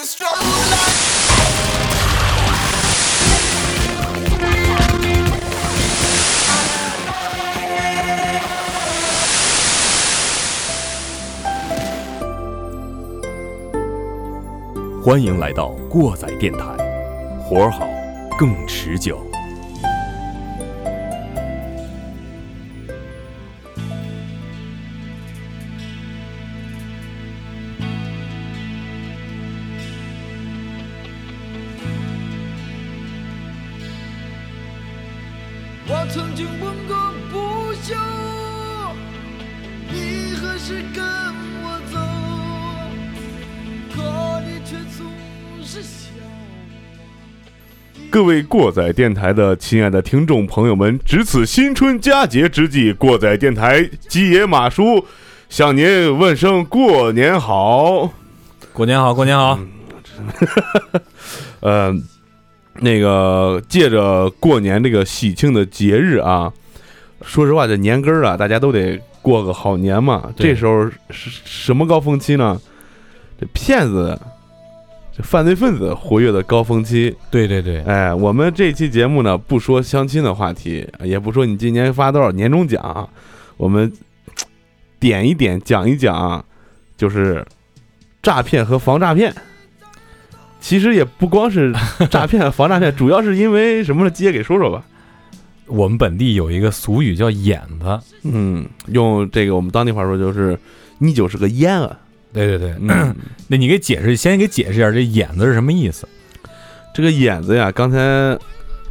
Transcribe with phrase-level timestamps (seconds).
[15.04, 16.60] 欢迎来到过载电台，
[17.44, 17.86] 活儿好，
[18.38, 19.29] 更持久。
[48.30, 55.04] 位过载电台的亲爱的听众朋友们，值此新春佳节之际，过载电台鸡爷马叔
[55.48, 58.08] 向您问声过年好。
[58.72, 59.58] 过年好，过年好。
[61.58, 61.92] 呃，
[62.74, 66.52] 那个借着过年这个喜庆的节日啊，
[67.22, 70.30] 说实话，这年根儿啊，大家都得过个好年嘛。
[70.36, 72.60] 这时候是什么高峰期呢？
[73.40, 74.39] 这骗子、这
[75.22, 77.16] 犯罪分子活跃的高峰期。
[77.30, 83.08] 对对对，哎，我们这期节目呢，不说相亲的话题，也不说你今年发多少年终奖啊，
[83.56, 83.92] 我们
[84.98, 86.44] 点一点讲一讲啊，
[86.96, 87.46] 就是
[88.22, 89.34] 诈骗和防诈骗。
[90.60, 91.72] 其实也不光是
[92.10, 94.10] 诈骗、防诈骗，主要是因为什么呢？
[94.10, 94.84] 姐给说说吧。
[95.66, 100.58] 我们本地有一个俗语叫“眼子嗯，用这个我们当地话说就是
[100.98, 101.96] “你就是个烟啊”。”。
[102.32, 103.14] 对对对，嗯，
[103.48, 106.08] 那你给解释，先给解释一下这“眼子”是什么意思
[106.94, 107.98] 这个眼子呀，刚才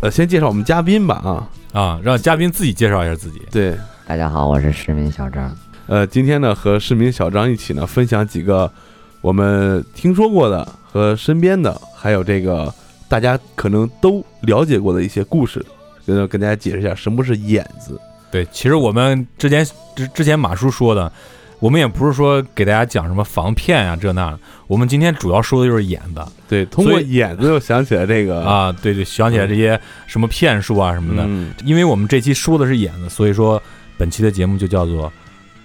[0.01, 1.49] 呃，先介绍我们嘉宾吧啊。
[1.71, 1.99] 啊？
[2.03, 3.41] 让嘉宾自己介绍一下自己。
[3.51, 5.55] 对，大家好，我是市民小张。
[5.87, 8.71] 呃，今天呢和市民小张一起呢分享几个
[9.21, 12.73] 我们听说过的和身边的，还有这个
[13.07, 15.63] 大家可能都了解过的一些故事，
[16.05, 17.99] 跟跟大家解释一下什么是眼子。
[18.31, 19.65] 对，其实我们之前
[19.95, 21.11] 之之前马叔说的，
[21.59, 28.75] 我们也不是说给大家讲什么防骗啊这那的，我们今天主要说的就是眼子对，通过眼子又想起来这个，啊。
[28.81, 33.61] 对对，想起来这些什么骗术啊什么的，嗯，因为我们这期说的是眼子，所以说
[33.97, 35.11] 本期的节目就叫做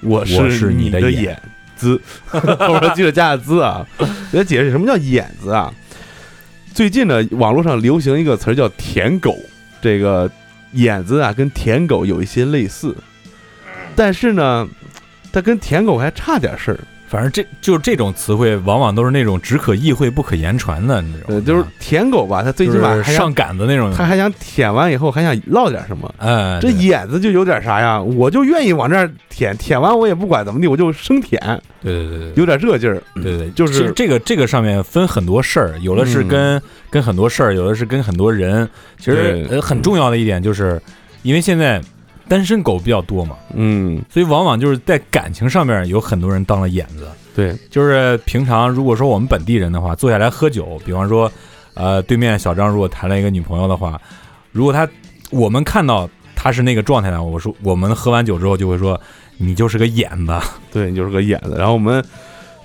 [0.01, 1.43] 我我是你你的眼眼
[1.77, 2.01] 子，
[2.33, 3.87] 我说记得加个字啊。
[3.99, 5.73] 给大家解释什么叫眼子啊？
[6.73, 9.39] 最近呢，网络上流行一个词儿叫“舔狗”，
[9.81, 10.29] 这个
[10.73, 12.97] 眼子啊跟舔狗有一些类似，
[13.95, 14.69] 但是呢，
[15.35, 16.79] 它跟舔狗还差点事儿。
[17.07, 23.93] 反正这就这种词汇，往往都是那种只可意会不可言传的那种，呃，就是舔狗吧，他最起码还上还想，赶的那种。
[23.93, 26.13] 他还想舔完以后还想唠点什么。
[26.19, 28.03] 哎，这眼子就有点啥呀？
[28.03, 31.39] 我就愿意往这儿舔，舔完我也不管怎么地，我就生舔，
[31.83, 33.01] 对对对对有点热劲儿。
[33.23, 38.69] 对对， 就是这个这个上面分很多事儿，有的是嗯跟、跟很多事儿，有的是跟很多人。
[38.99, 40.81] 其实呃很重要的一点就是，
[41.23, 41.81] 因为现在
[42.29, 47.07] 单身狗比较多嘛，嗯，所以往往就是在感情上面有很多人当了眼子。
[47.35, 51.31] 对，就是平常如果说我们本地人的话，坐下来喝酒，比方说，
[51.75, 54.01] 呃，对面小张如果谈了一个女朋友的话，
[54.53, 54.89] 如果他
[55.31, 59.01] 我们看到他是那个状态呢，我说我们喝完酒之后就会说
[59.37, 60.33] 你就是个眼子，
[60.73, 61.57] 对，你就是个眼子。
[61.59, 62.05] 然后我们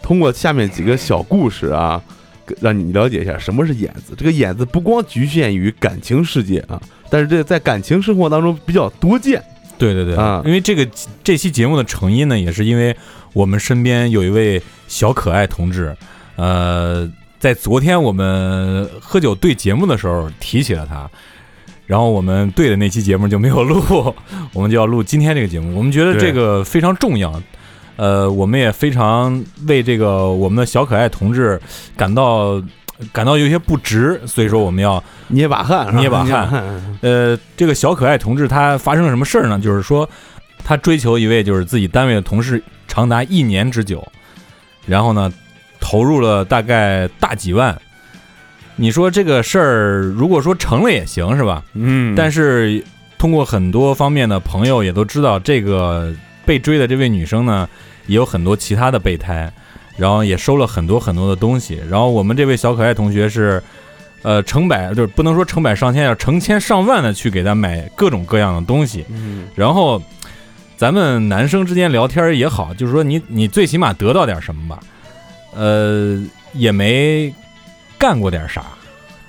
[0.03, 1.99] 通过下面几个小故事啊，
[2.61, 4.13] 让你了解一下什么是眼子。
[4.15, 9.43] 这个眼子不光局限于感情世界啊，但是这在感情生活当中比较多见。
[9.77, 10.85] 对对对，啊因为这个
[11.23, 12.95] 这期节目的成因呢，也是因为
[13.31, 15.95] 我们身边有一位小可爱同志，
[16.35, 17.09] 呃，
[17.39, 21.09] 在昨天我们喝酒对节目的时候提起了他，
[21.87, 24.13] 然后我们对的那期节目就没有录，
[24.53, 27.41] 我们就要录今天这个节目，我们觉得这个非常重要。
[27.95, 31.59] 呃，我们也非常为这个我们的小可爱同志
[31.97, 32.61] 感到
[33.13, 36.49] 感到有些不值，所以说我们要捏把汗，捏把汗
[37.01, 39.59] 呃，这个小可爱同志他发生了什么事儿呢？
[39.59, 40.09] 就是说，
[40.63, 44.05] 他追求一位就是自己单位的同事长达一年之久，
[44.85, 45.31] 然后呢，
[45.79, 47.77] 投入了大概大几万。
[48.75, 51.63] 你说这个事儿，如果说成了也行是吧？
[51.74, 52.83] 嗯，但是
[53.18, 56.13] 通过很多方面的朋友也都知道，这个
[56.45, 57.68] 被追的这位女生呢，
[58.07, 59.51] 也有很多其他的备胎，
[60.00, 61.80] 然后也收了很多很多的东西。
[61.90, 63.62] 然后我们这位小可爱同学是，
[64.22, 69.06] 呃，成百就是不能说成百上千，要成千上万的去给他买各种各样的东西。
[69.10, 70.01] 嗯，然后
[70.78, 74.80] 咱们男生之间聊天也好，就是说你你最起码得到点什么吧，
[75.54, 76.19] 呃，
[76.54, 77.34] 也没
[77.98, 78.63] 干过点啥。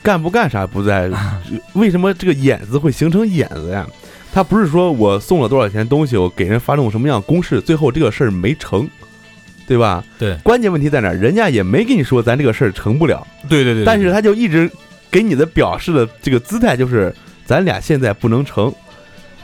[0.03, 1.11] 干不干啥不在，
[1.75, 3.87] 为什么这个眼子会形成眼子呀？
[4.33, 8.89] 他不是说我送了多少钱东西，我给人发动什么样的公式，最后这个事儿没成，
[9.71, 10.03] 对吧？
[10.19, 10.37] 对。
[10.43, 11.15] 关键问题在哪儿？
[11.15, 14.69] 人家也没跟你说咱这个事儿成不了，对对对，但是他就一直
[15.13, 17.15] 给你的表示的这个姿态就是
[17.47, 18.75] 咱俩现在不能成，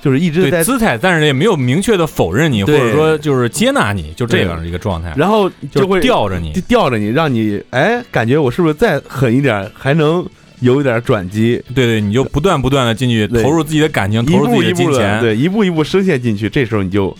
[0.02, 6.52] 就是一直在，对姿态，但是也没有明确的否认你，或者说就是接纳你，就这样的一个状态，然后就就会吊着你。
[6.66, 10.26] 吊着你，让你哎感觉我是不是再狠一点还能
[10.60, 17.16] 有一点转机，对对，你就不断不断的进去投入自己的感情，投入自己的金钱，对，一步一步深陷进去，这时候你就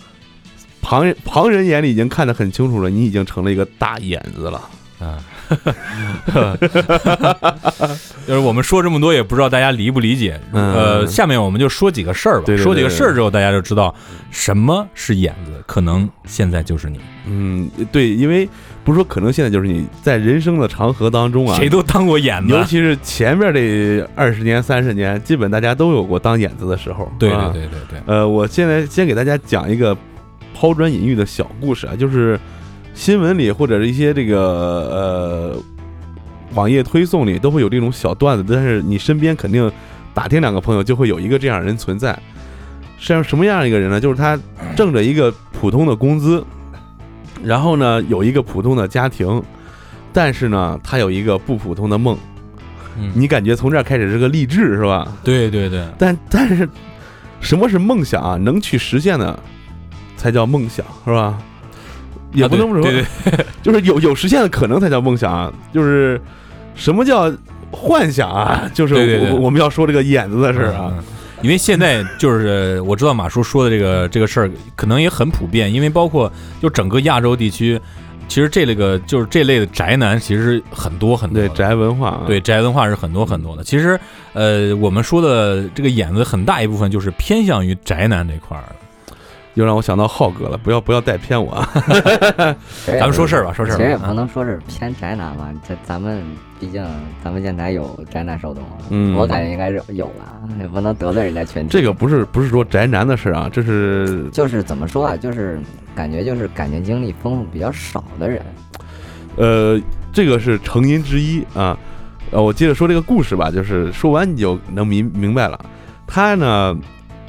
[0.87, 4.61] 旁人旁人眼里已经看得很清楚了，你已经成了一个大眼子了。
[4.99, 5.21] 啊，
[8.25, 10.39] 就是我们说这么多，也不知道大家理不理解。
[10.53, 12.45] 嗯呃，下面我们就说几个事儿吧。
[12.45, 13.93] 对对对说几个事儿之后，大家就知道
[14.31, 16.99] 什么是眼子，可能现在就是你。
[17.27, 18.47] 嗯，对，因为
[18.85, 22.63] 不是说可能现在就是你在人生的长河当中啊，谁都当过眼子尤。
[22.63, 27.11] 其是前面这二十年、三十年，基本大家都有过当眼子的时候。
[27.19, 29.95] 对啊对对对对，呃，我现在先给大家讲一个
[30.59, 32.39] 抛砖引玉的小故事啊，就是
[32.95, 35.63] 新闻里或者是一些这个呃
[36.55, 39.71] 网页推送里都会有这种小段子，但是你身边肯定
[40.15, 42.17] 打听两个朋友就会有一个这样人存在。
[42.97, 44.01] 是样什么样一个人呢？
[44.01, 44.39] 就是他
[44.75, 46.43] 挣着一个普通的工资，
[47.43, 49.39] 然后呢有一个普通的家庭，
[50.11, 52.17] 但是呢他有一个不普通的梦。
[52.97, 55.15] 嗯，你感觉从这儿开始是个励志是吧？
[55.23, 56.67] 对对对，但但是
[57.39, 58.37] 什么是梦想啊？
[58.37, 59.39] 能去实现的
[60.17, 61.37] 才叫梦想，是吧？
[62.33, 65.53] 也啊不能说，对对对 就是有有实现的可能才叫梦想啊。
[65.73, 66.19] 就是
[66.75, 67.31] 什么叫
[67.71, 68.69] 幻想啊？
[68.75, 70.91] 就是我我们要说这个眼子的事儿啊。
[70.97, 71.03] 嗯
[71.43, 77.79] 因为现在就是 我知道马叔说的这个这个事儿，可能也很普遍，因为包括就整个亚洲地区，
[78.27, 81.39] 其实这类个就是这类的宅男其实很多很多。
[81.39, 83.63] 对宅文化啊，对宅文化是很多很多的。
[83.63, 83.99] 其实，
[84.33, 88.75] 呃，我们说的这个眼子很大一部分就是偏向于宅男这块儿的。
[89.57, 91.67] 又让我想到浩哥了，不要不要带偏我啊。
[92.85, 93.97] 咱们说事儿吧，说事儿其实也。
[93.97, 96.23] 不能说是偏宅男吧，这咱们
[96.59, 96.85] 毕竟
[97.23, 101.69] 咱们电台有宅男受众啊，嗯我感觉应该是有吧，也不能得罪人家群体。
[101.71, 105.59] 这个不是不是说宅男的事啊，这是就是怎么说啊，就是
[105.95, 108.45] 感觉就是感情经历丰富比较少的人，
[109.37, 109.81] 呃，
[110.13, 111.75] 这个是成因之一啊。
[112.29, 115.59] 呃，我接着说这个故事吧，就是说完你就能明明白了。
[116.05, 116.77] 他呢，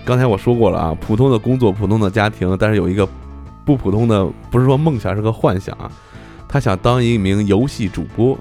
[0.08, 3.06] 刚才我说过了啊，普通的工作，普通的家庭，但是有一个
[3.62, 5.93] 不普通的，不是说梦想，是个幻想啊。
[6.49, 8.34] 他想当一名游戏主播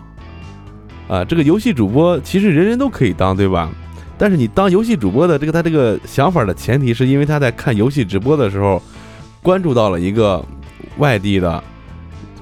[1.10, 3.70] 啊，这个游戏主播其实人人都可以当，对吧？
[4.18, 8.82] 但是你当游戏主播的这个他这个想法的前提，是因为他在看游戏直播的时候，
[9.44, 10.42] 关注到了一个
[11.00, 11.62] 外地的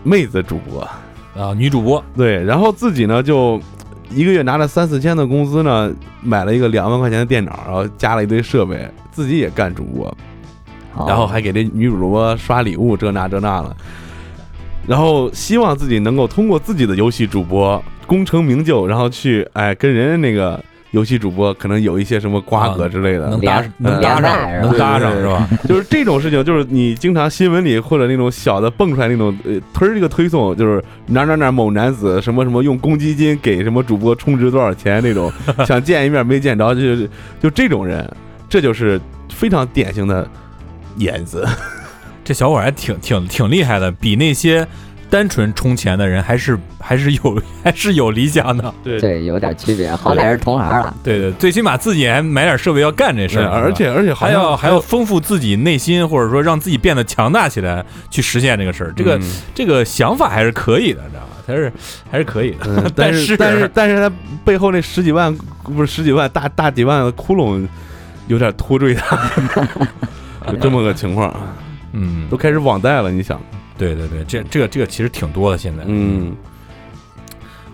[0.03, 0.87] 妹子主播，
[1.35, 3.59] 啊，女主播，对，然后自己呢就
[4.09, 5.91] 一个月拿着三四千的工资呢，
[6.21, 10.07] 买了一个两万块钱的电脑，然后加了一堆设备，自己也干主播，
[10.93, 11.05] 哦。
[11.07, 13.75] 然后还给这女主播刷礼物，这那这那了，
[14.87, 20.63] 然后希望自己能够通过自己的游戏主播功成名就，然后去哎跟人家那个
[20.95, 25.47] 游戏主播可能有一些什么瓜葛之类的，能搭连能搭上，能搭上是吧？
[25.67, 35.29] 就是这种事情，就是你经常新闻里或者那种小的蹦出来那种呃推这个推送，就是哪哪哪某男子什么什么用公积金给什么主播充值多少钱那种，
[35.67, 37.05] 想见一面没见着，就
[37.41, 38.09] 就这种人，
[38.47, 38.99] 这就是
[39.29, 40.25] 非常典型的
[40.95, 41.45] 眼子。
[42.23, 44.65] 这小伙还挺挺挺厉害的，比那些
[45.15, 48.73] 单纯充钱的人还是 还是有 还是有理想的。
[48.83, 50.93] 对对有点区别，好歹是同行了。
[51.01, 58.91] 对对，最起码自己还买点设备要干这事儿，而且而且还要还要丰富自己内心，或者说让自己变得强大起来，去实现这个事儿。
[58.93, 59.21] 这个、嗯
[59.53, 61.27] 这个想法还是可以的，你知道吧？
[61.47, 61.71] 还是
[62.11, 62.57] 还是可以的。
[62.67, 64.13] 嗯，但是 但是但是他
[64.43, 67.65] 背后那十几万不是十几万大大几万的窟窿，
[68.27, 69.17] 有点拖坠他，
[70.51, 71.33] 就这么个情况，
[71.93, 73.39] 嗯都，开始网贷了，你想，
[73.77, 75.57] 对对对，这这个这个其实挺多的。
[75.57, 76.35] 现在，嗯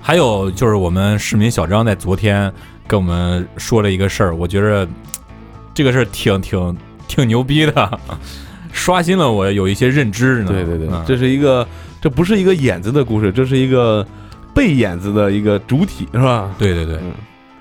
[0.02, 2.52] 还有就是我们市民小张在昨天
[2.88, 4.88] 跟我们说了一个事儿，我觉着
[5.74, 6.78] 这个事儿挺挺
[7.08, 8.00] 挺牛逼的，
[8.74, 10.42] 刷新了我有一些认知。
[10.42, 11.68] 你知道吗对对对，嗯这是一个，
[12.02, 14.06] 这不是一个眼子的故事，这是一个
[14.56, 16.50] 被眼子的一个主体，是吧？
[16.58, 17.14] 对对对，嗯，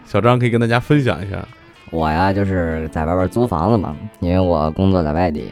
[0.06, 1.46] 小张可以跟大家分享一下。
[1.90, 5.44] 我呀，就是在外边租房子嘛，因为我工作在外地。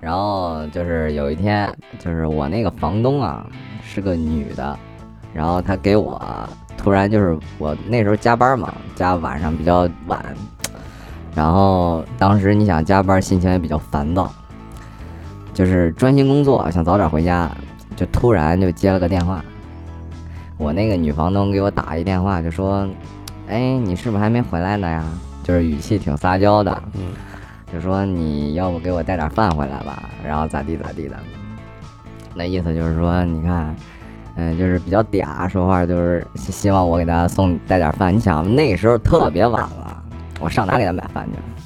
[0.00, 3.46] 然后就是有一天，就是我那个房东啊
[3.82, 4.78] 是个女的，
[5.34, 6.20] 然后她给我
[6.76, 10.24] 突然就是我那时候加班嘛，加晚上比较晚，
[11.34, 14.32] 然后当时你想加班，心情也比较烦躁，
[15.52, 17.50] 就是专心工作，想早点回家，
[17.94, 19.44] 就突然就接了个电话。
[20.56, 22.88] 我那个女房东给我打一电话，就说
[23.48, 25.04] ：“哎，你是不是还没回来呢呀？”
[25.42, 26.82] 就是语气挺撒娇的，
[27.72, 31.16] 就说你要不给我带点饭回来吧，然后咋地咋地的。
[32.34, 33.74] 那意思就是说，你看，
[34.36, 38.14] 嗯、就是比较嗲，说话就是希希望我给他送带点饭。
[38.14, 40.02] 你想那时候特别晚了，
[40.40, 41.59] 我上哪给他买饭去？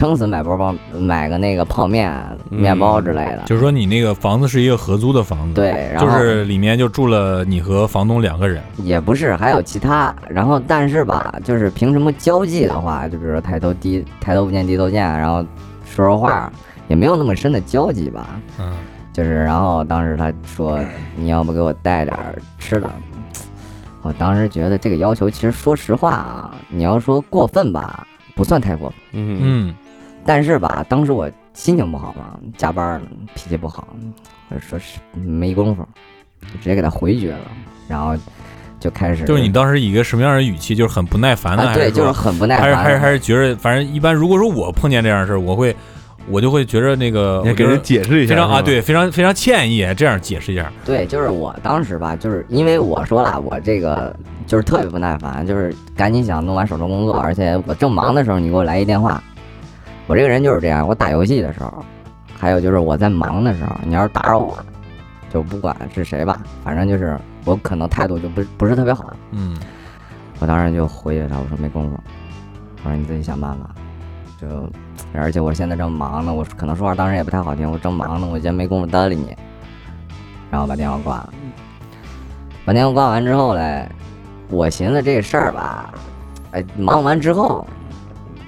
[0.00, 2.10] 撑死买包包，买个那个泡面、
[2.48, 3.42] 面包之类的。
[3.44, 8.62] 就是说你那个房子是一个合租的房子，对，然后就是里面就住了你和房东两个人。
[8.78, 10.14] 也不是，还有其他。
[10.26, 15.44] 然后但是吧，就是凭什么交际的话，就比如说抬头低抬头不见低头见，然后
[15.84, 16.50] 说说话
[16.88, 18.40] 也没有那么深的交集吧。
[18.58, 18.72] 嗯，
[19.12, 20.80] 就是，然后当时他说
[21.14, 22.16] 你要不给我带点
[22.58, 22.90] 吃的，
[24.00, 29.74] 我当时觉得这个要求其实说实话啊，你要说过分吧，不算太过分，嗯嗯，
[30.24, 33.00] 但是吧，当时我心情不好嘛，加班，
[33.34, 33.88] 脾气不好，
[34.48, 35.86] 我就说是没工夫，
[36.42, 37.38] 就直接给他回绝了，
[37.88, 38.14] 然后
[38.78, 45.74] 就开始就是你当时以一个什么样的语气，就是很不耐烦的，啊，对，还是说就是很不耐烦，还是还是还是觉得，反正一般，如果说我碰见这样的事儿，我会
[46.28, 50.70] 我就会觉得那个你给人解释一下，非常啊，对，非常非常歉意，这样解释一下。
[50.84, 54.14] 对，就是我当时吧，就是因为我说了，我这个
[54.46, 59.22] 就是特别不耐烦，就是赶紧想弄完手头工作，而且我正忙的时候，你给我来一电话，
[60.06, 61.84] 我这个人就是这样，我打游戏的时候，
[62.36, 64.58] 还有就是我在忙的时候，你要是打扰我，
[65.32, 69.56] 就不管是谁吧，反正就是我可能态度就不不是特别好，嗯，
[70.40, 71.96] 我当时就回绝他，我说没工夫，
[72.82, 73.70] 我说你自己想办法，
[74.40, 74.68] 就
[75.14, 79.36] 而且我现在正忙呢，我可能说话当时也不太好听，我正忙呢，我今天没工夫搭理你，
[80.50, 81.32] 然后把电话挂了。
[82.64, 83.88] 把电话挂完之后嘞，
[84.48, 85.92] 我寻思这事儿吧，
[86.52, 87.66] 哎，忙完之后，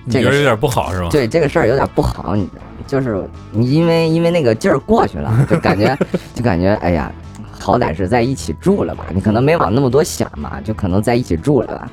[0.04, 1.08] 你这个是觉得有点不好是吧？
[1.10, 2.68] 对这个事儿有点不好，你知道吗？
[2.86, 5.96] 就是你因为因为那个劲儿过去了，就感觉
[6.34, 7.10] 就感觉哎呀，
[7.58, 11.90] 好歹是在一起住了吧，你可能没往那么多想嘛，就可能在一起住了吧，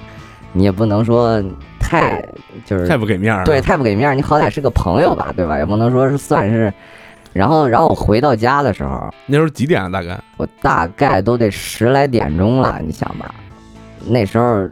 [0.52, 1.42] 你也不能说
[1.80, 2.28] 太
[2.66, 5.58] 就是太不给面对，太不给面儿，你好歹是个朋友吧，对吧？
[5.58, 6.74] 也不能说是算是。
[7.32, 9.88] 然后，然后我回到家的时候，那时候几点啊？
[9.88, 13.34] 大概我大概都得十来点钟了，你想吧，
[14.08, 14.68] 那时候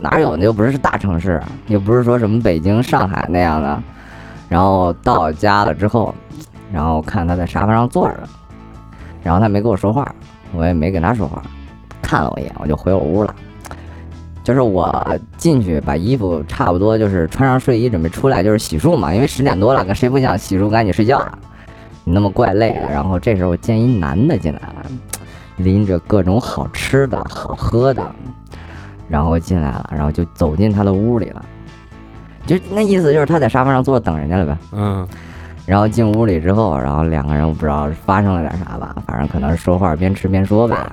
[0.00, 0.36] 哪有？
[0.38, 3.82] 又不是大城市，又不是说什么北京、上海那样的。
[4.48, 6.14] 然后到家了之后，
[6.72, 8.16] 然后看他在沙发上坐着，
[9.22, 10.12] 然后他没跟我说话，
[10.52, 11.42] 我也没跟他说话，
[12.02, 13.34] 看了我一眼，我就回我屋了。
[14.42, 21.38] 就是我进去把衣服差不多就是穿上睡衣准备出来，就是洗漱嘛，因为十点多了，跟谁不想洗漱赶紧睡觉啊？
[22.04, 22.90] 你那么怪累的。
[22.90, 24.86] 然后这时候我见一男的进来了，
[25.58, 28.02] 拎着各种好吃的好喝的，
[29.10, 31.44] 然后进来了，然后就走进他的屋里了，
[32.46, 34.56] 就那意思就是他在沙发上坐着等人家了呗。
[34.72, 35.06] 嗯，
[35.66, 40.92] 然后进屋里之后，然后两个人我不知道发生了点啥吧，反正可能是说话边吃边说吧。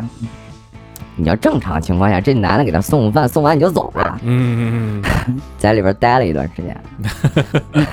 [1.20, 6.80] 你要正常情况下，这男的给他送饭，送完你就走了，嗯嗯嗯 在里边待了一段时间。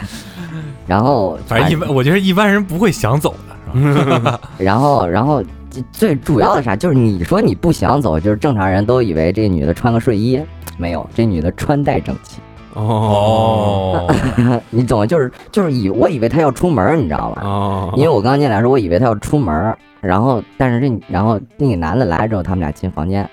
[0.87, 4.39] 然后反正一般，我觉得一般人不会想走的，是吧？
[4.59, 5.43] 然后，然后
[5.75, 10.41] 最最主要的啥， 就是你说你不想走，就是正常人都以为这女的穿个睡衣，
[10.79, 12.41] 没有，这女的穿戴整齐。
[12.75, 14.15] 哦哦，
[14.71, 15.07] 你懂？
[15.07, 17.43] 就是就是以我以为她要出门，你知道吧？
[17.45, 23.29] 哦，因为我刚进来的时候，我以为她要出门，然后但是这然后那个男的来了之后，他们俩进房间。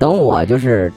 [0.00, 0.92] 等我就是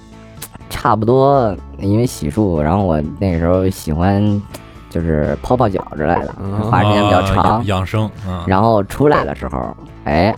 [0.69, 4.41] 差不多，因为洗漱，然后我那时候喜欢
[4.89, 7.85] 就是泡泡脚之类的，嗯花时间比较啊长养。
[7.85, 8.45] 生啊。
[8.47, 10.35] 然后出来的时候，哎，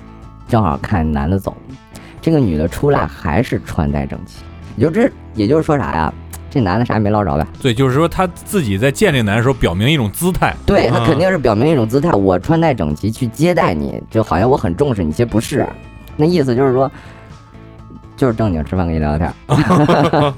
[0.47, 1.55] 正好看男的走，
[2.21, 4.43] 这个女的出来还是穿戴整齐，
[4.77, 6.13] 也就这，也就是说啥呀？
[6.49, 10.55] 这男的啥也没捞着呗，对，就是说他自己在见这个男的时候，表明一种姿态。
[10.67, 15.67] 对他啊肯定是表明一种姿态，我穿戴整齐去接待你，就好像我很重视你，其实不是，
[16.15, 16.91] 那意思就是说，
[18.15, 20.33] 就是正经吃饭跟你聊聊天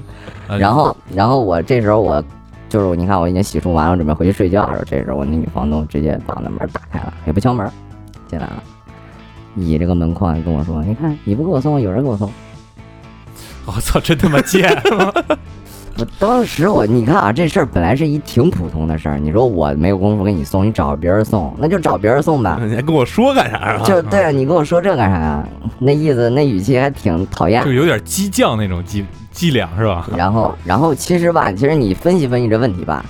[0.58, 2.24] 然后，然后我这时候我
[2.70, 7.70] 就是你看我已经洗漱完了，准备回去睡觉的时候，这时候我那女房东直接把那门打开了，也不敲门，
[8.26, 8.62] 进来了，
[9.56, 12.30] 倚着个门框跟我说：“你看你不给我送，有人给我送。
[13.66, 14.70] 我操，真他妈贱！”
[15.98, 22.60] 我当时我你看啊，这事儿本来是一挺普通的事儿，你说我没有功夫给你送，你找别人送，那就找别人送吧。
[22.68, 23.82] 你还跟我说干啥啊？
[23.82, 25.48] 就对啊，你跟我说这干啥呀？
[25.78, 27.72] 那意思那语气还挺讨厌就。
[27.72, 30.06] 有点激将那种激伎俩是吧？
[30.14, 33.02] 然后，然后其实吧，其实你分析分析这问题吧，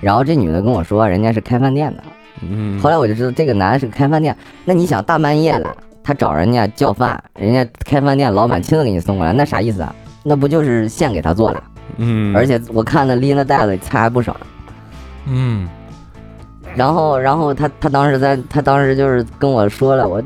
[0.00, 2.02] 然后这女的跟我说人家是开饭店的，
[2.48, 4.34] 嗯，后来我就知道这个男的是开饭店。
[4.64, 5.76] 那你想大半夜的，
[6.10, 9.94] 他找人家叫饭，人家开饭店老板亲自给你送过来，那啥意思啊？
[10.24, 11.62] 那不就是现给他做的？
[11.98, 14.36] 嗯，而且我看那拎的袋子菜还不少。
[15.26, 15.68] 嗯，
[16.74, 20.20] 然后，然后他他当时在，他当时就是跟我说了，我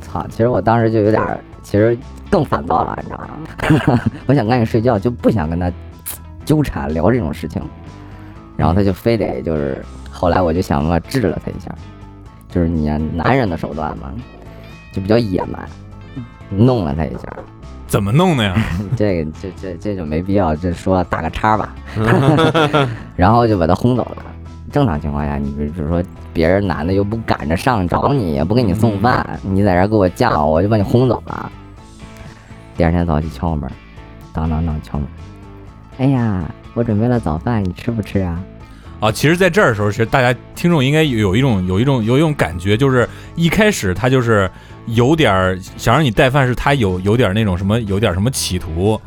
[0.00, 1.22] 操，其实我当时就有点，
[1.62, 1.96] 其实
[2.28, 4.00] 更烦躁了，你知道吗？
[4.26, 5.70] 我想赶紧睡觉，就不想跟他
[6.44, 7.62] 纠缠聊这种事情。
[8.56, 9.80] 然后他就非得就是，
[10.10, 11.72] 后来我就想办法治了他一下，
[12.48, 14.12] 就是你男人的手段嘛，
[14.98, 15.68] 就比较野蛮，
[16.50, 17.20] 弄了他一下。
[17.86, 18.54] 怎么弄的呀？
[18.96, 21.74] 这个这这这就没必要，这说打个叉吧，
[23.16, 24.22] 然后就把他轰走了。
[24.70, 26.02] 正常情况下，你比如说
[26.32, 31.50] 别人男的又不赶着上找你，也不给你送饭，你在这儿给我犟，我就把你轰走了。
[32.76, 33.70] 第二天早起敲门，
[34.32, 35.08] 当当当敲门，
[35.98, 38.38] 哎呀，我准备了早饭，你吃不吃啊？
[39.00, 44.50] 啊，其实，在这儿的时候，其实大家听众应该有一种有一种有一种感觉，就是一开始他就是
[44.88, 49.00] 有点儿想让你带饭，是他有有点儿那种什么，有点儿什么企图，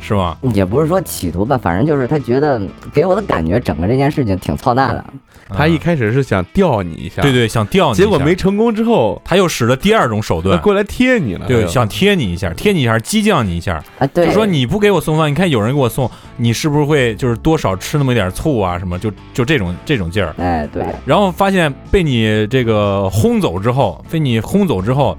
[0.00, 0.36] 是吗？
[0.54, 2.60] 也不是说企图吧，反正就是他觉得
[2.92, 5.04] 给我的感觉，整个这件事情挺操蛋的。
[5.52, 20.32] 他一啊开始是想吊你一下，对，对想吊你，结果没成功之后，他又使了第二种手段，他过来贴你了，对，想贴你一下，贴你一下，激将你一下，啊，对，就说你不给我送饭，你看有人给我送，你是不是会就是多少吃那么一点醋啊什么，就就这种这种劲儿。
[20.38, 25.18] 哎，对，然后发现被你这个轰走之后，被你轰走之后，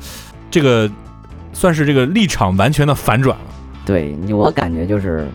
[0.49, 0.89] 这个
[1.51, 3.45] 算是这个立场完全的反转了。
[3.85, 5.27] 对你，我感觉就是，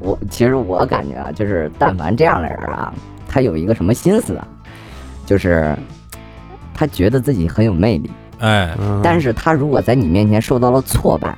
[0.00, 2.92] 我其实我感觉啊，就是但凡这样的人啊，
[3.28, 4.46] 他有一个什么心思啊，
[5.26, 5.76] 就是
[6.74, 11.36] 他觉得自己很有魅力，哎，嗯但是他如果在你面前受到了挫败，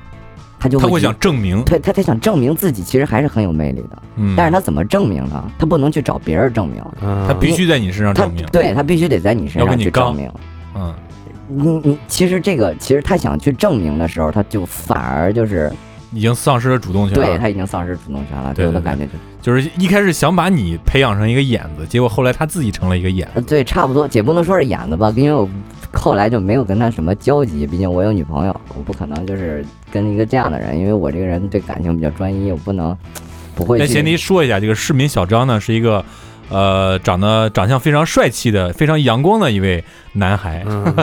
[0.59, 5.43] 他就他会想证明，对他他想证明自己其实还是很有魅力的，嗯，但是他怎么证明呢？
[5.59, 7.25] 他不能去找别人证明，嗯。
[7.27, 8.45] 他必须在你身上证明。
[8.47, 10.31] 对他必须得在你身上要跟你刚去证明。
[10.75, 10.93] 嗯，
[11.47, 15.71] 你你其实这个其实他想去证明的时候，他就反而就是
[16.15, 17.25] 已经丧失了主动权了。
[17.25, 23.29] 对他已经丧失主动权了，给我的感觉就就是一开始想把你培养成一个眼子，结果后来他自己成了一个眼。
[23.35, 25.47] 子，对，差不多，也不能说是眼子吧，因为我
[25.93, 32.97] 后来就没有跟他什么交集，毕竟我有女朋友，我不可能就是跟一个这样的人，因为我这个人对感情比较专一，我不能
[33.53, 33.85] 不会去。
[33.85, 36.03] 在前提说一下，这个市民小张呢是一个，
[36.49, 40.65] 呃，长得长相非常帅气的、非常阳光的一位男孩。
[40.67, 40.95] 嗯，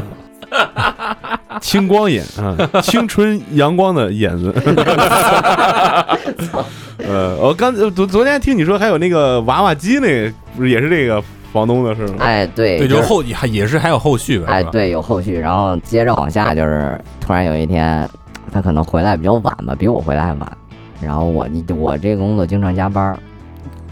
[1.60, 4.52] 青光眼啊，青春阳光的眼子。
[6.98, 12.16] 呃，我刚昨昨天听你说还有那个娃娃机，那个不是也是这个房东的是吗？
[12.20, 14.46] 哎，对，对，就就是后还也是还有后续吧？
[14.48, 18.08] 哎，对，有后续，然后接着往下就是，突然有一天，
[18.52, 20.52] 他可能回来比较晚吧，比我回来还晚。
[21.00, 23.18] 然后我我这个工作经常加班，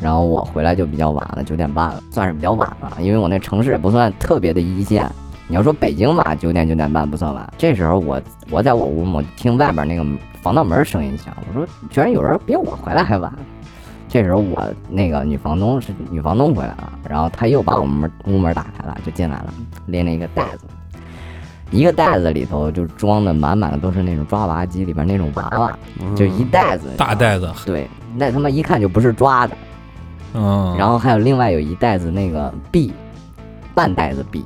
[0.01, 5.11] 然后我回来就比较晚了，九点半了，算是比较晚了，因为我那城市也不算特别的一线。
[5.51, 7.53] 你要说北京吧，九点九点半不算晚。
[7.59, 10.07] 这时候我我在我屋，我听外边那个
[10.41, 13.33] 防盗门声音响，我说居然有人比我回来还晚。
[14.09, 19.53] 这时候我那个女房东是女房东回来了，然后她又把我们门屋门打开了，就进来了，
[19.87, 20.67] 拎了一个袋子，
[21.73, 25.77] 一个袋子里头就装的满满的都是那种抓娃娃机里边那种娃娃，
[26.15, 29.57] 就一袋子大袋子，对，那他妈一看就不是抓的。
[30.35, 32.93] 嗯，然后还有另外有一袋子那个币，
[33.75, 34.45] 半袋子币，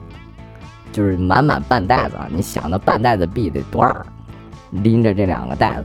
[0.95, 2.29] 就是满满半袋子啊！
[2.31, 4.07] 你想那半袋子币得多少？
[4.71, 5.85] 拎着这两个袋子，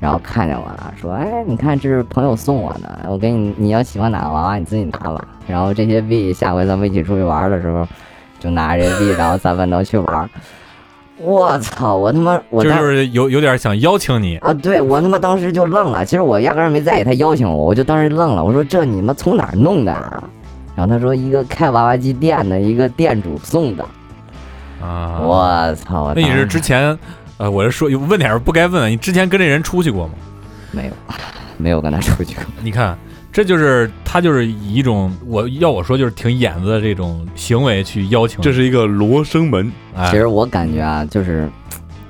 [0.00, 5.24] 然后看见我了，说：“哎，你看这是朋友送我的，我给你，你要喜欢哪个娃娃你自己拿吧。
[5.46, 7.86] 然后这些币下回咱们一起出去玩的时候，
[8.40, 10.28] 就拿着这些币，然后咱们能去玩。”
[11.18, 11.96] 我操！
[11.96, 16.04] 我他妈我就是有有点想邀请你，啊，对我他妈当时就愣了。
[16.04, 18.44] 其实我压根儿没在意他邀请我，我就当时愣了。
[18.44, 20.22] 我说这你妈从哪儿弄的啊？
[20.74, 23.84] 然后他说一个开娃娃机店的一个店主送的。
[24.80, 26.12] 啊，我操！
[26.14, 26.96] 那你是之前，
[27.38, 30.14] 呃，我是说有问点儿不该问的，你之前跟这人出去过吗？
[30.72, 30.92] 没有
[31.56, 32.44] 没有跟他出去过？
[32.62, 32.96] 你看，
[33.32, 39.72] 这就是他就是以一种我要我说就是挺眼子的这种行为去邀请，这是一个罗生门。
[39.94, 41.48] 哎其实我感觉啊，就是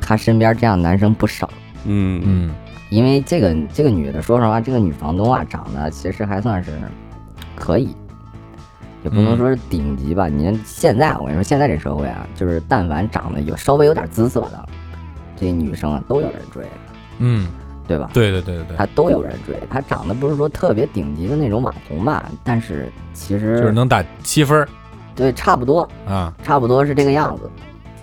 [0.00, 1.48] 他身边这样男生不少。
[1.84, 2.54] 嗯嗯
[2.90, 6.70] 因为这个这个女的，说实话，这个女房东啊，长得其实还算是
[7.56, 7.88] 可以，
[9.06, 10.26] 也不能说是顶级吧。
[10.26, 14.68] 你看现在，我跟你说，现在这社会啊，就是但凡长得有稍微有点姿色的，
[15.36, 16.64] 这女生啊都有人追，
[17.18, 17.46] 嗯，
[17.86, 18.10] 对吧？
[18.12, 19.54] 对对对对对，她都有人追。
[19.70, 24.68] 她长得不是说特别顶级的那种网红吧，但是其实就是能打七分儿
[25.14, 27.48] 对差不多，啊，差不多是这个样子。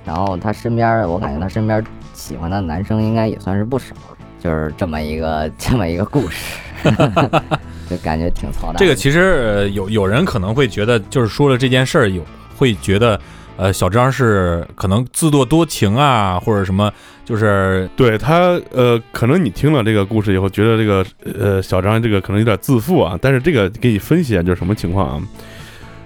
[0.06, 3.94] 然后她身边，我感觉她身边喜欢的男生应该也算是不少，
[4.40, 6.58] 就是这么一个 这么一个故事，
[7.96, 8.76] 就感觉挺操蛋。
[8.78, 12.24] 这个其实呃有有人可能会觉得，就是说了这件事儿，有
[12.58, 13.20] 会觉得，
[13.58, 16.92] 呃，小张是可能自作多情啊，或者什么，
[17.24, 21.06] 就是对他，呃，可能你听了这个故事以后，觉得这个
[21.40, 25.22] 呃小张这个可能有点自负啊，但是这个给你分析一下，就是什么情况啊？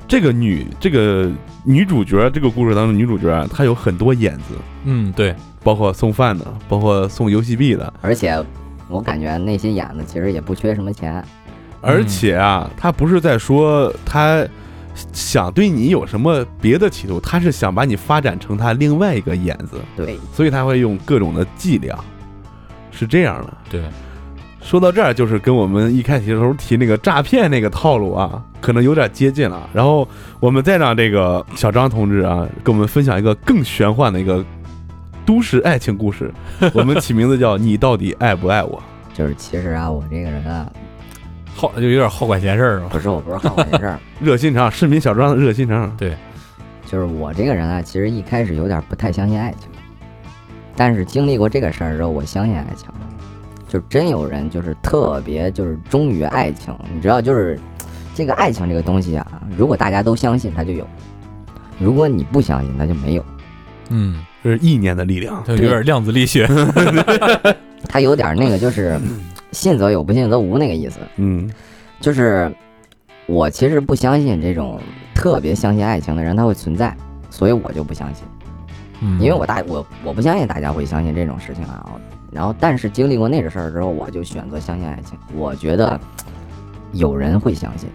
[0.08, 1.30] 这个女这个
[1.66, 8.42] 女主角，这个故事当中女主角啊，她有很多眼子，嗯，对，包括送饭的，包括送游戏币的，而且
[8.88, 11.22] 我感觉那些眼子其实也不缺什么钱，
[11.82, 14.46] 而且啊，他不是在说他
[15.14, 21.98] 想对你有什么别的企图，他是想把你发展成他另外一个眼子，对，所以他会用各种的伎俩，
[22.92, 23.58] 是这样的。
[23.70, 23.84] 对，
[24.60, 29.70] 说到这儿，就是跟我们一开始的时候提那个诈骗那个套路啊，可能有点接近了。
[29.72, 30.08] 然后
[30.40, 34.44] 我们再让这个小张同志啊，跟我们分享一个更玄幻的一个
[35.26, 36.34] 都市爱情故事。
[36.74, 38.82] 我们起名字叫“你到底爱不爱我
[39.14, 40.68] 就是其实啊，我这个人啊，
[41.58, 42.90] 好就有点好管闲事儿嘛。
[42.92, 45.92] 不是我不是好管闲事儿，”， 热心肠，市民小张的热心肠。
[45.98, 46.16] 对
[46.86, 49.68] 就是我这个人啊，其实一开始有点不太相信爱情，
[50.76, 52.88] 但是经历过这个事儿之后，我相信爱情。
[53.68, 57.60] 就真有人就是特别就是忠于爱情，你知道，就是
[58.16, 60.86] 这个爱情这个东西啊，如果大家都相信，它就有；
[61.78, 63.26] 如果你不相信，它就没有。
[63.90, 65.44] 嗯，这是意念的力量。
[65.46, 66.48] 它有点量子力学。
[67.90, 68.98] 它有点那个就是
[69.52, 71.00] 信则有，不信则无那个意思。
[71.16, 71.50] 嗯
[72.00, 72.54] 就是
[73.26, 74.80] 我其实不相信这种
[75.16, 76.96] 特别相信爱情的人他会存在，
[77.30, 78.24] 所以我就不相信。
[79.02, 81.86] 嗯，因为我大我我不相信大家会相信这种事情啊。
[82.32, 85.18] 然后，但是经历过那个事儿之后，我就选择相信爱情。
[85.34, 86.00] 我觉得
[86.92, 87.90] 有人会相信，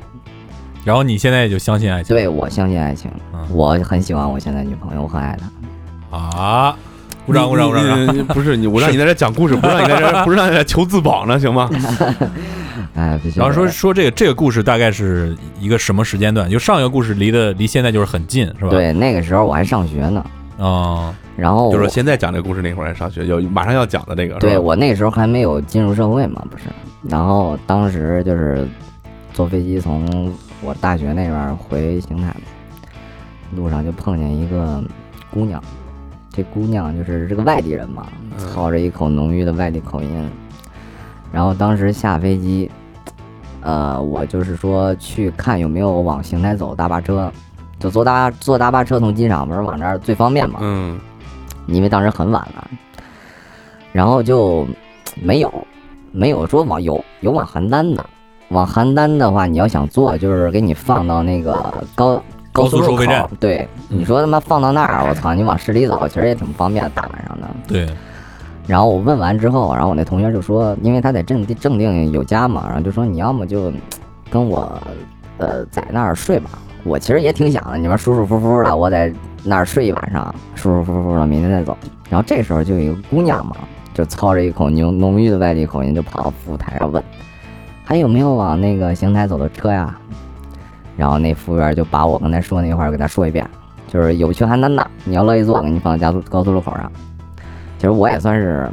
[0.85, 5.39] 然后你现在也就相信爱情对我相信爱情嗯，我很喜欢我现在女朋友，我很爱
[6.11, 6.17] 她。
[6.17, 6.77] 啊？
[7.27, 8.27] 鼓掌鼓掌鼓掌！
[8.29, 11.71] 不是你，我让你在这讲故事，不让你在这，不是让你在求自保呢，行吗？
[12.95, 16.51] 哎，然后说说这个这个故事大概是一个什么时间段？
[16.51, 20.25] 就上一个故事离的离现在就是很近，是吧？，对，那个时候我还上学呢，
[20.59, 26.65] 哦，然后就是现在讲这个故事那会儿还上学，有马上要讲的这个，对我那时候还没有进入社会嘛，不是。
[27.09, 28.67] 然后当时就是
[29.33, 32.35] 坐飞机从我大学那边回邢台，
[33.57, 34.83] 路上就碰见一个
[35.31, 35.63] 姑娘，
[36.33, 38.07] 这姑娘就是这个外地人嘛，
[38.39, 40.31] 操着一口浓郁的外地口音。
[41.31, 42.71] 然后当时下飞机，
[43.61, 47.31] 呃，我就是说去看有没有往邢台走大巴车，
[47.79, 50.59] 就坐大坐大巴车从机场不是往这儿最方便嘛。
[50.63, 50.99] 嗯
[51.69, 52.69] 因为当时很晚了，
[53.93, 54.67] 然后就
[55.23, 55.53] 没有
[56.11, 58.05] 没有说往有有往邯郸的，
[58.49, 62.21] 往邯郸的话，你要想坐，就是给你放到那个高
[62.53, 63.29] 高速收费站。
[63.41, 67.49] 对，你说他妈放到那儿，我操，你往市里走，其实也挺方便，大晚上的。
[67.67, 67.89] 对，
[68.67, 73.73] 然后我问完之后，然后我那同学就说，因为他在正定正定有家嘛，然后就说你要么就
[74.31, 74.71] 跟我
[75.39, 76.51] 呃在那儿睡吧。
[76.85, 79.13] 我其实也挺想的，你们舒舒服服的，我在
[79.45, 81.77] 那儿睡一晚上，舒舒服服的，明天再走。
[82.11, 83.57] 然后这时候就有一个姑娘嘛，
[83.95, 87.03] 就操着一口浓浓郁的外地口音，就跑到服务台上问，
[87.85, 89.97] 还有没有往那个邢台走的车呀？
[90.97, 93.49] 然后那服务员就把我刚才说那话儿给他说一遍，
[93.89, 96.91] 就是有去邯郸的，你要乐意坐，给你放到加速高速路口上。
[97.79, 98.71] 其实我也算是，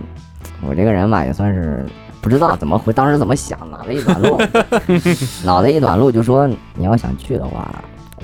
[0.67, 1.86] 我这个人吧，也算是
[2.21, 4.39] 不知道怎么回，当时怎么想，脑袋一短路，
[5.43, 7.67] 脑袋一短路就说你要想去的话，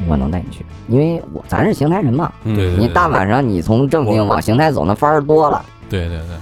[0.08, 5.64] 我能带你去，因为我咱是邢台人嘛，嗯对对你大晚上你从正定往邢台走，那法儿多了。
[5.90, 6.36] 对对对。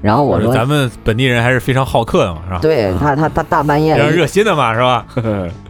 [0.00, 2.58] 然后我说，咱们本地人还是非常好客的嘛，是吧？
[2.60, 5.06] 对他他他大半夜非常热心的嘛，是吧？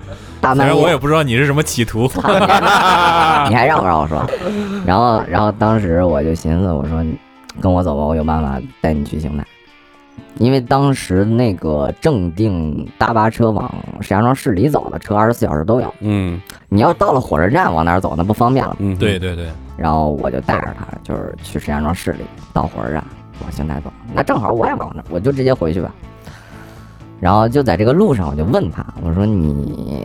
[0.43, 2.03] 大半我也不知道你是什么企图，
[3.49, 4.23] 你还让不让我说？
[4.85, 7.03] 然后，然后当时我就寻思，我说
[7.61, 9.45] 跟我走吧，我有办法带你去邢台。
[10.39, 15.95] 因为当时那个正定大巴车往石家庄市里走的车，二十四小时都有。
[16.01, 18.75] 嗯你要到了火车站往哪儿走，那不方便了。
[18.81, 22.21] 嗯，对对对，然后我就带着他，就是去石家庄市里
[22.53, 23.05] 到火车站
[23.43, 23.93] 往邢台走。
[24.13, 25.91] 那正好我也往那儿，我就直接回去吧。
[27.23, 30.05] 然后就在这个路上，我就问他，我说你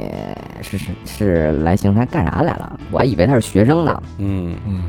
[0.62, 2.80] 是是是来邢台干啥来了？
[2.92, 4.04] 我还以为他是学生呢。
[4.20, 4.84] 嗯嗯，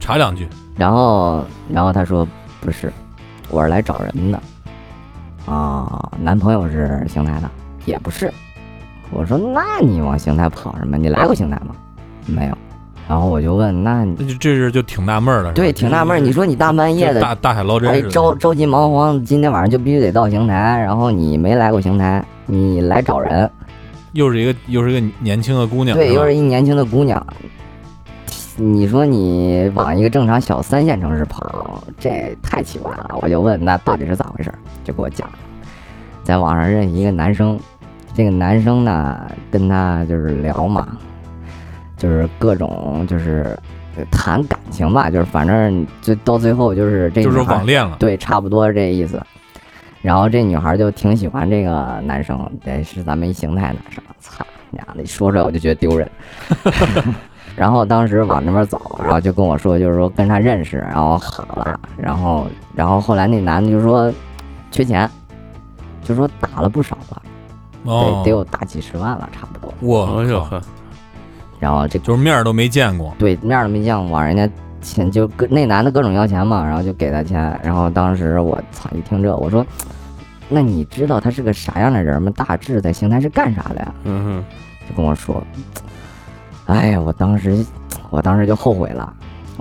[0.00, 2.26] 查两句，然后，然后他说
[2.60, 2.92] 不是，
[3.50, 4.42] 我是来找人的。
[5.46, 7.48] 啊、男朋友是邢台的，
[7.86, 8.32] 也不是。
[9.12, 10.98] 我说那你往邢台跑什么？
[10.98, 11.76] 你来过邢台吗？
[12.26, 12.58] 没有。
[13.10, 15.52] 然后我就问，那你这是就挺纳闷儿的，是吧？
[15.54, 23.50] 对挺纳闷儿，你说你大半夜的就大大海捞针着着急忙慌，今天晚上就必须得到邢台，然后你没来过邢台，你来找人，
[24.12, 27.20] 又是一个又是一个年轻的姑娘，对，又是一年轻的姑娘。
[28.54, 33.18] 你说你往一个正常小三线城市跑，这太奇怪了。
[33.22, 35.28] 我就问那到底是咋回事儿，就给我讲，
[36.22, 37.58] 在网上认识一个男生，
[38.14, 39.20] 这个男生呢
[39.50, 40.86] 跟他就是聊嘛，
[42.00, 43.54] 就是各种就是
[44.10, 49.20] 谈感情吧，就是反正就到最后就是这就是网恋了，对，差不多是这意思。
[50.00, 54.02] 然后这女孩就挺喜欢这个男生，这是咱们一邢台男生。
[54.18, 56.10] 操娘的，一说出来我就觉得丢人。
[57.54, 64.10] 然后当时往那边走，然后就跟我说，就是说跟他认识，然后好了，然后然后后来那男的就说
[64.70, 65.10] 缺钱，
[66.02, 67.22] 就说打了不少了，
[67.84, 69.74] 哦得得有大几十万了，差不多。
[69.80, 70.62] 我呦呵，
[71.60, 73.14] 然后这就是面儿都没见过。
[73.18, 74.48] 对面儿都没见过，往人家
[74.80, 79.64] 钱就跟那男的各种要钱嘛，然后就给他钱，然后当时我操一听这，我说，
[80.48, 82.32] 那你知道他是个啥样的人吗？
[82.34, 83.94] 大致在邢台是干啥的呀？
[84.04, 84.44] 嗯哼
[84.88, 85.42] 就跟我说，
[86.66, 87.64] 哎呀，我当时
[88.08, 89.12] 我当时就后悔了，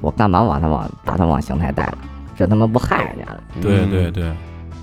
[0.02, 1.98] 我干嘛把他往把他往邢台带了？
[2.38, 3.42] 这他妈不害人家了。
[3.62, 4.32] 对对对，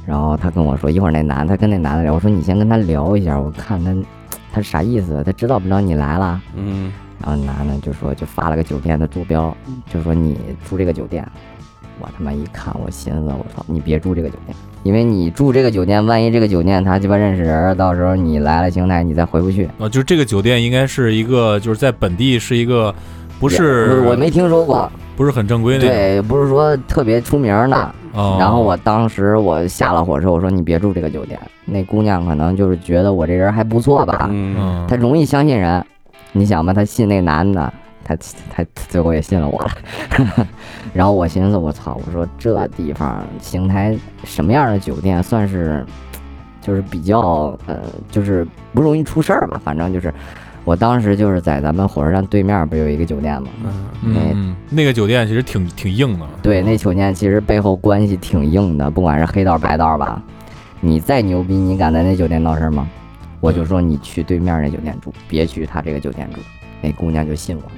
[0.06, 3.96] 然后他跟我说，一会儿那男的他跟那男的聊，我说你先跟他聊一下，我看他
[4.52, 6.38] 他啥意思，他知道不知道你来了？
[6.54, 9.54] 嗯然后男的就说就发了个酒店的坐标，
[9.92, 11.26] 就说你住这个酒店。
[11.98, 19.64] 我他妈一看，我寻思我操，你别住这个酒店，因为你住这个酒店，万一这个酒店他鸡巴认识人，到时候你来了邢台你再回不去。
[19.78, 22.94] 啊，就是这个酒店应该是一个，就是在本地是一个，
[23.40, 25.88] 不不是我没听说过，不是很正规那种。
[25.88, 27.94] 对，不是说特别出名的。
[28.12, 31.40] 哦，然后我当时我下了火车，我说你别住这个酒店。
[31.64, 34.30] 那姑娘可能就是觉得我这人还不错吧，
[34.86, 35.82] 她容易相信人。
[36.36, 37.72] 你想吧，他信那男的，
[38.04, 38.16] 他
[38.50, 40.46] 他最后也信了我了。
[40.92, 45.84] 然后我寻思，我操，我说这地方邢台什么样的酒店算是，
[46.60, 49.58] 就是比较呃，就是不容易出事儿吧？
[49.64, 50.12] 反正就是，
[50.64, 53.48] 我当时就是在咱们火车站对面不有一个酒店吗？
[53.62, 56.26] 嗯嗯，那个酒店其实挺挺硬的。
[56.42, 60.22] 对，那酒店其实背后关系挺硬的，不管是黑道白道吧，
[60.80, 62.86] 你再牛逼，你敢在那酒店闹事儿吗？
[63.46, 66.40] 我就说你去对面那酒店住，别去他这个酒店住。
[66.82, 67.70] 那姑娘就信我了。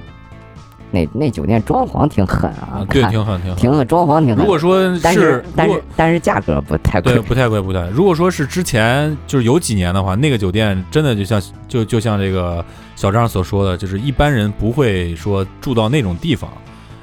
[0.91, 3.55] 那那酒店装潢挺狠啊啊，，对，挺狠挺狠。
[3.55, 4.43] 挺狠，装潢挺狠。
[4.43, 7.89] 如果说但是但是但是价格不太贵对，不太贵，不太贵。
[7.91, 16.49] 如果说是之前就是有几年的话，那个酒店真的就像就就像这个小张所说的，就是一般人不会说住到那种地方，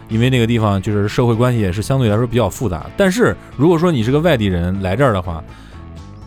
[0.09, 2.85] 因为那个地方就是社会关系也是相对来说比较复杂。
[2.97, 5.41] 但是如果说你是个外地人来这儿的话，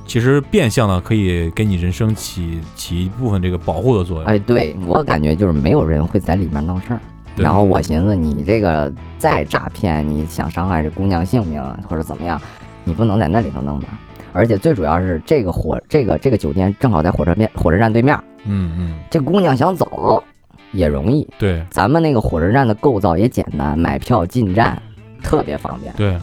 [0.10, 4.26] 其实变相的可以给你人生起起一部分这个保护的作用。
[4.26, 7.00] 哎，对我感觉就是没有人会在里面闹事儿。
[7.36, 12.41] 然后我寻思，你这个再诈骗，你想伤害这姑娘性命或者怎么样，
[12.84, 13.88] 你不能在那里头弄吧？
[14.34, 20.24] 而且最主要是这个火，这个这个酒店正好在火车面火车站对面，嗯嗯，这姑娘想走
[20.72, 21.28] 也容易。
[21.38, 24.82] 对咱们那个火车站的构造也简单，买票进站
[25.22, 26.17] 特别方便，对，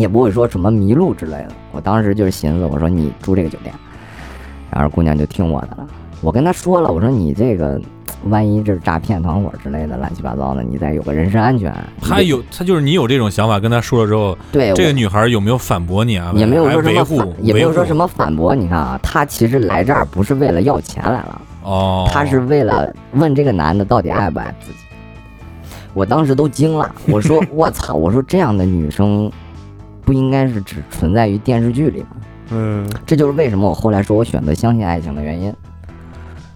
[0.00, 1.48] 也不会说什么迷路之类的。
[1.72, 3.74] 我当时就是寻思，我说你住这个酒店，
[4.70, 5.86] 然后姑娘就听我的了。
[6.20, 7.80] 我跟她说了，我说你这个
[8.24, 11.74] 万一这是诈骗团伙之类的乱七八糟的，你再有个人身安全。
[12.02, 16.32] 她有她就是你有这种想法跟她说了之后，对这个女孩有没有反驳你啊？
[16.34, 18.54] 也没有说什么反，也没有说什么么反驳。
[18.54, 24.78] 你看啊，她其实来这儿不是为了要钱来了，哦，她是为了问这个男的到底爱不爱自己。
[25.94, 29.32] 我当时都惊了，我说 我操，我说这样的女生
[30.10, 32.08] 不应该是只存在于电视剧里吗？
[32.50, 35.54] 嗯这就是为什么我后来说我选择相信爱情的原因，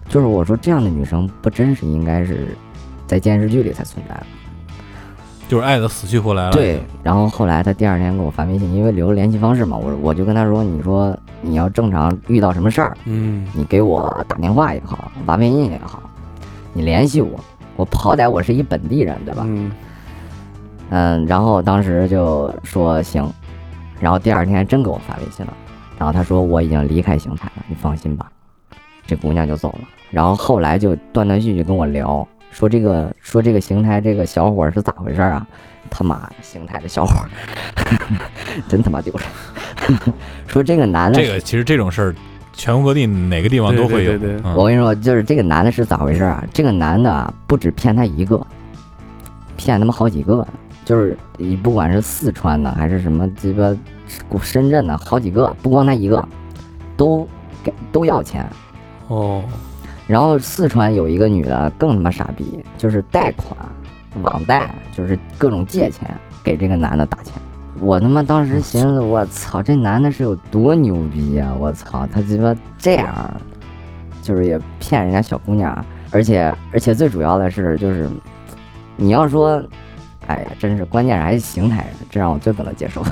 [0.09, 2.49] 就是我说这样的女生不真实应该是
[3.07, 4.27] 在电视剧里才存在的。
[5.47, 6.51] 就是爱的死去活来了。
[6.51, 16.03] 对，然后后来他第二天给我发微信，因为留了联系方式嘛，我我就跟他说，你说你要正常遇到什么事儿，嗯你给我打电话也好，发微信也好，
[16.73, 17.39] 你联系我，
[17.77, 19.45] 我好歹我是一本地人，对吧？
[19.47, 19.71] 嗯
[20.91, 23.27] 嗯，然后当时就说行，
[24.05, 25.53] 然后第二天真给我发微信了，
[25.97, 28.31] 然后他说我已经离开邢台了，你放心吧，
[29.07, 29.89] 这姑娘就走了。
[30.11, 35.47] 然后后来就断断续续跟我聊，说这个说这个邢台这个小伙是咋回事啊？
[35.89, 37.25] 他妈，邢台的小伙儿，
[38.69, 40.15] 真他妈丢人。
[40.47, 42.15] 说这个男的这个其实这种事儿，
[42.53, 44.11] 全国各地哪个地方都会有。
[44.11, 46.45] 对对对对嗯我跟你说，就是这个男的是咋回事啊？
[46.53, 48.39] 这个男的啊，不止骗他一个，
[49.57, 50.47] 骗他妈好几个，
[50.85, 53.75] 就是你不管是四川的还是什么鸡巴
[54.43, 56.27] 深圳的，好几个，不光他一个，
[56.97, 57.27] 都
[57.63, 58.47] 给都要钱。
[59.09, 59.43] 哦
[60.07, 63.57] 然后四川有一个女的更他妈傻逼，就是贷款、
[64.23, 67.33] 网贷，就是各种借钱给这个男的打钱。
[67.81, 73.35] 我他妈当时寻思，我操，这男的是有多牛逼呀、我操，他鸡巴这样，
[74.21, 78.07] 就是也骗人家小姑娘，而且而且最主要的是，就是
[78.97, 79.63] 你要说，
[80.27, 83.03] 哎呀，真是关键是还是邢台人，这让我最不能接受。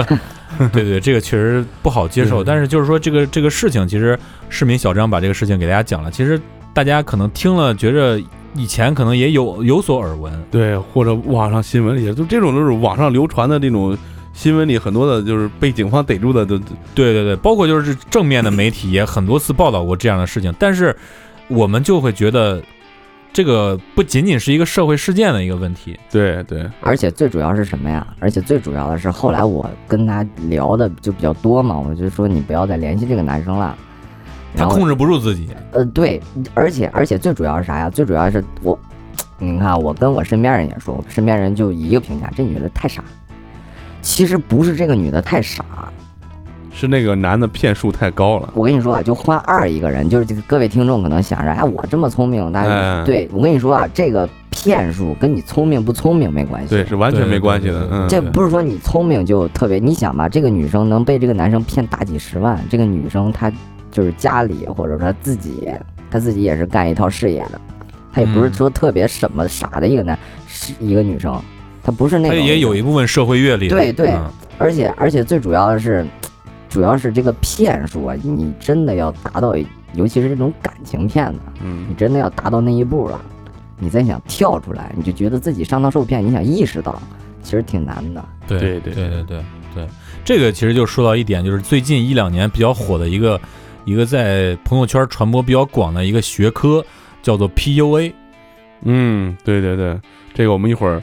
[0.72, 2.42] 对对，这个确实不好接受。
[2.42, 6.10] 但是就是说，这个这个事情，其实市民小张把这个事情给大家讲了。
[6.10, 6.40] 其实
[6.72, 8.20] 大家可能听了，觉着
[8.54, 10.32] 以前可能也有有所耳闻。
[10.50, 13.96] 对，或者网上新闻里，就这种就是网上流传的这种
[14.32, 16.58] 新闻里很多的，就是被警方逮住的都
[16.94, 20.96] 对对对，包括就是正面的媒体也很多次报道过这样的事情，但是
[21.48, 22.60] 我们就会觉得
[23.34, 25.98] 这个不仅仅是一个社会事件的一个问题。
[26.08, 28.06] 对对，而且最主要是什么呀？
[28.20, 33.76] 而且最主要的是，后来我跟他聊的就比较多嘛，我就说你不要再联系这个男生了。
[34.56, 36.22] 他控制不住自己，呃，对，
[36.54, 37.90] 而且而且最主要是啥呀？
[37.90, 38.78] 最主要是我
[39.36, 43.02] 你看我跟我身边人也说，我身边人就一个评价，这女的太傻。
[44.00, 45.64] 其实不是这个女的太傻，
[46.74, 48.52] 是那个男的骗术太高了。
[48.52, 56.70] 我跟你说啊，就换二一个人，就是这个各位听众可能想着，哎，我这么聪明，那哎是对我跟你说啊，这个骗术跟你聪明不聪明没关系。
[56.70, 57.88] 对，是完全没关系的。
[57.92, 63.50] 嗯，这不是说你聪明就特别，你想吧，这个女生能被这个男生骗大几十万，这个女生她
[63.92, 65.68] 就是家里或者说她自己，
[66.10, 67.60] 她自己也是干一套事业的，
[68.12, 71.40] 她也不是嗯说特别什么傻的一个男，是一个女生，
[71.84, 73.76] 她不是那他种也有一部分社会阅历的。
[73.76, 76.06] 对对嗯而且而且最主要的是，
[76.74, 79.54] 主要是这个骗术啊，你真的要达到，
[79.94, 83.24] 尤其是这种感情骗子，嗯你真的要达到那一步了，
[83.78, 87.00] 你再想跳出来，你就觉得自己上当受骗，你想意识到，
[87.44, 88.24] 其实挺难的。
[88.48, 89.88] 对对对对对对对，
[90.24, 93.40] 这个其实就说到一点，就是最近一两年比较火的一个
[93.84, 96.84] 一个在朋友圈传播比较广的一个学科，
[97.22, 98.12] 叫做 PUA。
[98.82, 99.96] 嗯，对对对，
[100.34, 101.00] 这个我们一会儿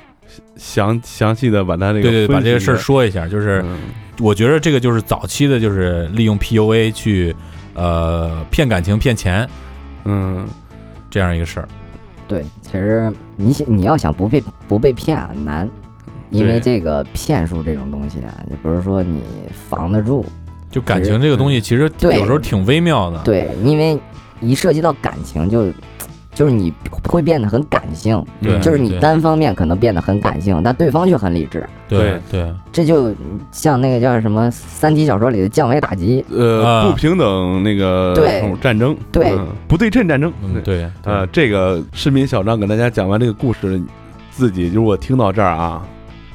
[0.56, 3.78] 详详细的把他这个对对，把这个事儿说一下，就是嗯
[4.20, 7.36] 我觉得这个就是早期的，就是利用 PUA 去
[7.74, 9.48] 呃骗感情、骗钱
[10.06, 10.48] 嗯
[11.10, 11.68] 这样一个事儿。
[12.28, 15.70] 对，其实你想你要想不被不被骗啊难，
[16.30, 19.22] 因为这个骗术这种东西啊，你不是说你
[19.70, 20.26] 防得住。
[20.70, 23.20] 就感情这个东西，其实有时候挺微妙的。
[23.24, 24.00] 对，因为
[24.40, 25.66] 一涉及到感情就，
[26.34, 31.68] 就是你会变得很感性，对就是你单方面可能变得很感性，但对方却很理智。
[31.90, 33.14] 对对这就
[33.52, 43.82] 像那个叫什么《三体》小说里的降维打击，呃啊不平等那个对战争，对嗯不对称战争，嗯对，呃，这个市民小张给大家讲完这个故事，
[44.32, 45.86] 自己如果听到这儿啊，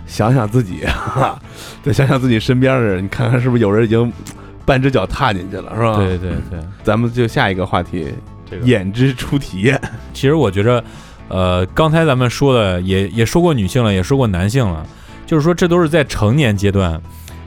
[0.07, 1.39] 想想自己， 哈哈，
[1.83, 4.13] 再想想自己身边的人，你看看是不是有人已经
[4.67, 5.97] 半只脚踏进去了，是吧？
[5.97, 6.61] 对对对。
[6.85, 8.13] 咱们就下一个话题，
[8.51, 9.81] 这个眼之初体验。
[10.15, 10.83] 其实我觉着，
[11.29, 14.87] 呃，刚才咱们说的也也说过女性了，也说过男性了，
[15.27, 17.01] 就是说这都是在成年阶段，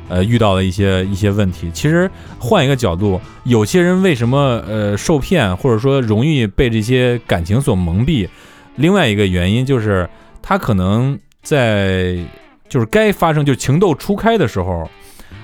[0.10, 1.72] 呃，遇到的一些一些问题。
[1.74, 8.28] 其实换一个角度，有些人为什么呃受骗，或者说容易被这些感情所蒙蔽，
[8.76, 10.10] 另外一个原因就是
[10.42, 12.18] 他可能在
[12.68, 14.90] 就是该发生就情窦初开的时候，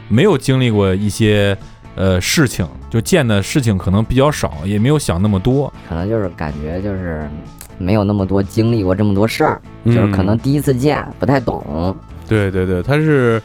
[0.09, 1.57] 没有经历过一些。
[1.95, 7.27] 呃，事情就见的事情可能比较少，也没有想那么多，可能就是感觉就是
[7.77, 11.95] 没有那么多经历过这么多事儿，就是可能第一次见不太懂。
[12.27, 13.41] 对对对，他是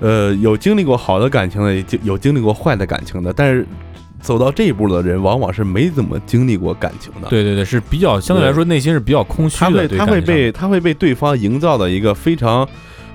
[0.00, 3.66] 呃有经历过好的感情的，也经有经历过坏的感情的，但是
[4.20, 7.28] 走到这一步的人，往往是没怎么经历过感情的。
[7.28, 9.66] 对对对，是比较相对来说内心是比较空虚的。
[9.66, 12.68] 他会他会被他会被对方营造的一个非常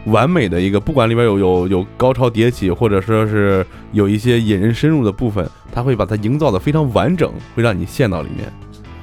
[0.07, 8.51] 完美的一个，不管里边有有有高潮迭起，或者说是有一些引人深入的部分，他会把它营造的非常完整，会让你陷到里面。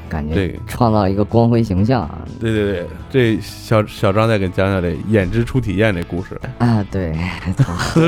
[0.07, 0.61] 感觉对。
[0.69, 2.19] 创造一个光辉形象啊！
[2.39, 7.17] 对对对，这小小张再给讲讲这演之初体验这故事，啊， 对，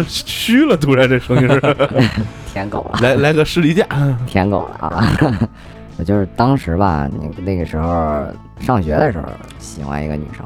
[0.06, 1.76] 虚了，突然这声音是，
[2.52, 3.85] 舔狗了，来来个士力架，
[4.26, 5.18] 舔狗了啊！
[5.98, 8.24] 我 就是当时吧，那那个时候
[8.61, 9.27] 上学的时候
[9.59, 10.45] 喜欢一个女生，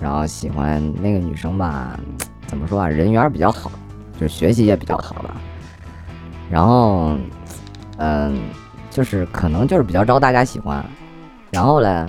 [0.00, 1.98] 然后喜欢那个女生吧，
[2.46, 3.70] 怎么说啊，人缘比较好，
[4.20, 5.34] 就是学习也比较好吧。
[6.50, 7.16] 然后，
[7.96, 8.38] 嗯，
[8.90, 10.84] 就是可能就是比较招大家喜欢。
[11.50, 12.06] 然后嘞，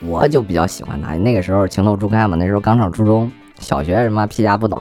[0.00, 1.16] 我就比较喜欢她。
[1.16, 4.80] 那个时候情窦初开嘛，那时候刚上初中，小学什么屁丫不懂。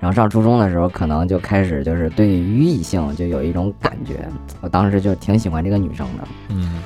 [0.00, 4.28] 然后上初中的时候，可能就开始就是对于异性就有一种感觉。
[4.60, 6.80] 我当时就挺喜欢这个女生的，嗯，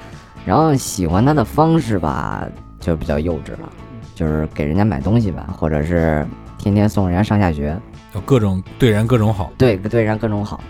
[0.44, 2.46] 然后喜欢他的方式吧，
[2.80, 3.68] 就比较幼稚了，
[4.14, 6.26] 就是给人家买东西吧，或者是
[6.58, 7.76] 天天送人家上下学，
[8.14, 10.60] 有各种对人各种好，对对人各种好。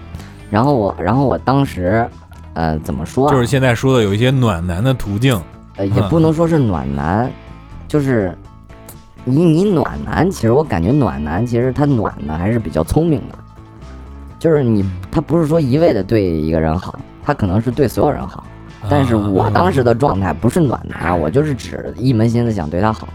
[0.50, 2.06] 然后我，然后我当时，
[2.52, 3.32] 呃，怎么说、啊？
[3.32, 5.40] 就是现在说的有一些暖男的途径。
[5.76, 7.30] 呃，也不能说是暖男，
[7.88, 8.36] 就是
[9.24, 13.38] 你你暖男，其实我感觉暖男其实他暖的还是比较聪明的，
[14.38, 18.44] 就是你他不是说一味的对一个人好，他可能是对所有人好，
[18.90, 23.08] 但是我当时的状态不是暖男，我就是只一门心思想对他好，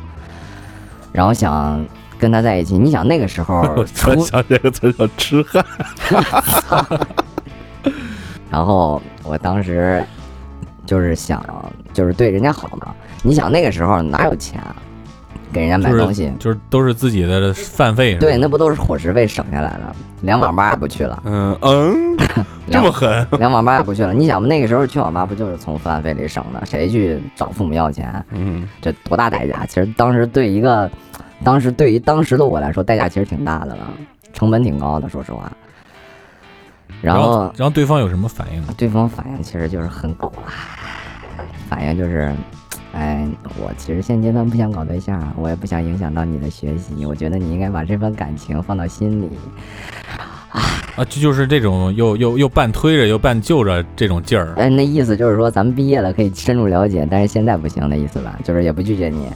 [1.12, 1.86] 然后想
[2.18, 2.78] 跟他在一起。
[2.78, 5.64] 你想那个时候 我突然初，想这个词儿叫痴汉，
[8.50, 10.04] 然后我当时
[10.86, 11.44] 就是想
[11.94, 12.96] 就是对人家好嘛。
[13.22, 14.76] 你想那个时候哪有钱啊，
[15.54, 16.32] 给人家买东西？
[16.40, 18.16] 就是都是自己的饭费。
[18.16, 22.18] 对，那不都是伙食费省下来的，连网吧也不去了，嗯嗯，
[22.72, 24.14] 这么狠，连网吧也不去了。
[24.14, 26.66] 你想吧，那个时候去网吧不就是从饭费里省的？
[26.66, 28.24] 谁去找父母要钱？
[28.32, 29.66] 嗯，这多大代价？
[29.68, 30.90] 其实当时对一个，
[31.44, 33.88] 当时对于当时的我来说，代价其实挺大的了，
[34.34, 35.52] 成本挺高的，说实话。
[37.02, 38.74] 然然后然后对方有什么反应呢？
[38.76, 40.50] 对方反应其实就是很狗啊，
[41.70, 42.34] 反应就是，
[42.98, 43.28] 哎，
[43.60, 49.30] 我其实现阶段不想搞对象，我也不想影响到你的学习，我觉得你应该把这份感情放到心里。
[50.50, 54.56] 啊，就就是这种又又又半推着又半就着这种劲儿。
[54.56, 58.36] 哎，那意思就是说咱们毕业了可以深入了解，但是现在不行的意思吧？
[58.44, 59.28] 就是也不拒绝你。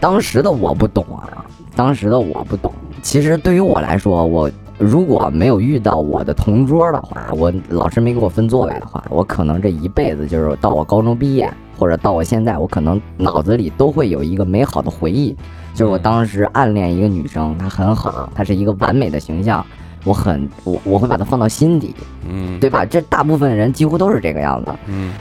[0.00, 2.74] 当时的我不懂啊，当时的我不懂。
[3.02, 4.50] 其实对于我来说，我
[4.82, 15.36] 如果没有遇到我的同桌的话，我老师没给我分座位的话，我可能这一辈子就是到我高中毕业，或者到我现在，我可能脑子里都会有一个美好的回忆，
[15.72, 19.64] 就是我当时暗恋一个女生，她很好，她是一个完美的形象，
[20.04, 21.94] 我很我我会把她放到心底，
[22.28, 22.84] 嗯对吧？
[22.84, 24.72] 这大部分人几乎都是这个样子。
[24.86, 25.12] 嗯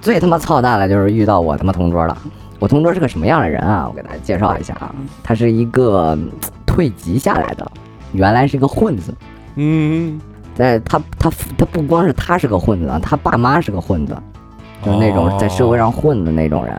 [0.00, 2.18] 最他妈操蛋的就是遇到我他妈同桌了。
[2.58, 3.86] 我同桌是个什么样的人啊？
[3.88, 6.30] 我给大家介绍一下啊，他是一个嗯
[6.66, 7.70] 退级下来的，
[8.14, 9.14] 原来是个混子。
[9.56, 10.18] 嗯
[10.56, 14.16] 但他他他不光是他是个混子啊，他爸妈是个混子，
[14.82, 16.74] 就是那种在社会上混的那种人。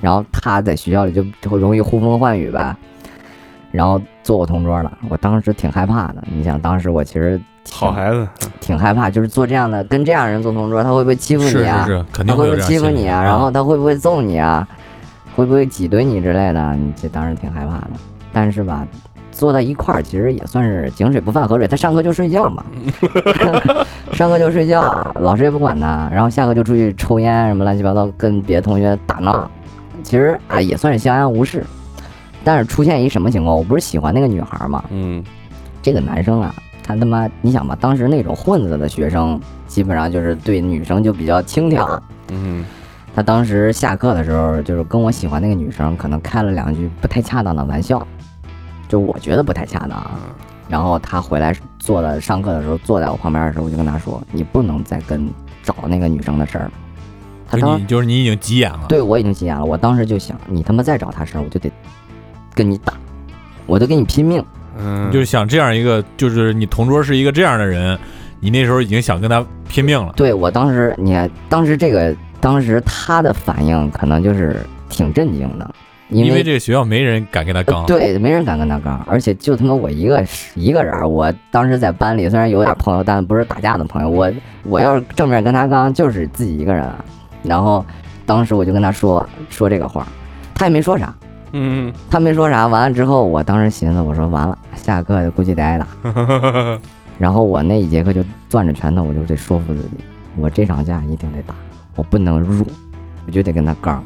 [0.00, 2.76] 然后他在学校里就就会容易呼风唤雨吧，
[3.70, 4.98] 然后坐我同桌了。
[5.08, 8.28] 我当时挺害怕的，你想当时我其实挺好孩子，
[8.60, 11.84] 挺害怕，就是做这样的跟这样人做同桌，他会不会欺负你啊？
[11.86, 13.22] 是是，肯他会不会定有这样欺负你啊。
[13.22, 14.66] 然后他会不会揍你啊？
[15.36, 16.74] 会不会挤兑你之类的？
[16.74, 17.90] 你这当时挺害怕的。
[18.32, 18.84] 但是吧，
[19.32, 21.66] 坐在一块儿其实也算是井水不犯河水。
[21.66, 22.64] 他上课就睡觉嘛，
[24.12, 24.82] 上课就睡觉，
[25.18, 29.50] 老师也不管他，然后下课就出去抽烟什么乱七八糟，跟别的同学打闹。
[30.04, 31.64] 其实啊，也算是相安无事。
[32.44, 33.56] 但是出现一什么情况？
[33.56, 35.24] 我不是喜欢那个女孩嘛，嗯
[35.80, 42.02] 这个男生啊，他他妈，你想吧，当时那种混子的学生，基本上就是对女生就比较轻佻。
[42.30, 42.64] 嗯
[43.14, 48.04] 他当时下课的时候，就是跟我喜欢那个女生，可能开了两句不太恰当的玩笑，
[48.92, 50.20] 就我觉得不太恰当啊。
[50.68, 55.30] 然后他回来坐在上课的时候，坐在我旁边的时候，我就跟他说：“你不能再跟
[55.62, 56.72] 找那个女生的事儿了。”
[57.48, 61.72] 他就当你就是你已经急眼了，对我已经急眼了，我当时就想，你他妈再找他事儿，我就得
[62.54, 62.92] 跟你打，
[63.64, 64.44] 我就跟你拼命。
[64.78, 67.98] 嗯，就是想这样一个，就是你同桌是一个这样的人，
[68.40, 70.12] 你那时候已经想跟他拼命了。
[70.16, 75.74] 对我当时，你看当时这个，当时他的反应可能就是挺震惊的，
[76.12, 77.86] 因因为这个学校没人敢跟他刚。
[77.86, 81.10] 对，没人敢跟他刚，而且就他妈我一个一个人。
[81.10, 84.08] 我当时在班里虽然有点朋友，但不是打架的朋友。
[84.08, 84.30] 我
[84.64, 87.04] 我要是正面跟他刚，就是自己一个人啊。
[87.42, 87.84] 然后
[88.24, 90.06] 当时我就跟他说说这个话，
[90.54, 91.14] 他也没说啥，
[91.52, 92.66] 嗯他没说啥。
[92.66, 95.86] 完了之后，我当时寻思，我说完了，下课估计得挨打。
[97.18, 99.98] 然后我那一节课就攥着拳头，我就得说服自己，
[100.36, 101.54] 我这场架一定得打，
[101.94, 102.66] 我不能弱，
[103.26, 104.02] 我就得跟他刚。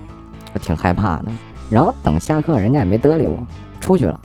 [0.52, 1.26] 我挺害怕的。
[1.70, 3.36] 然后等下课，人家也没搭理我，
[3.80, 4.18] 出去了，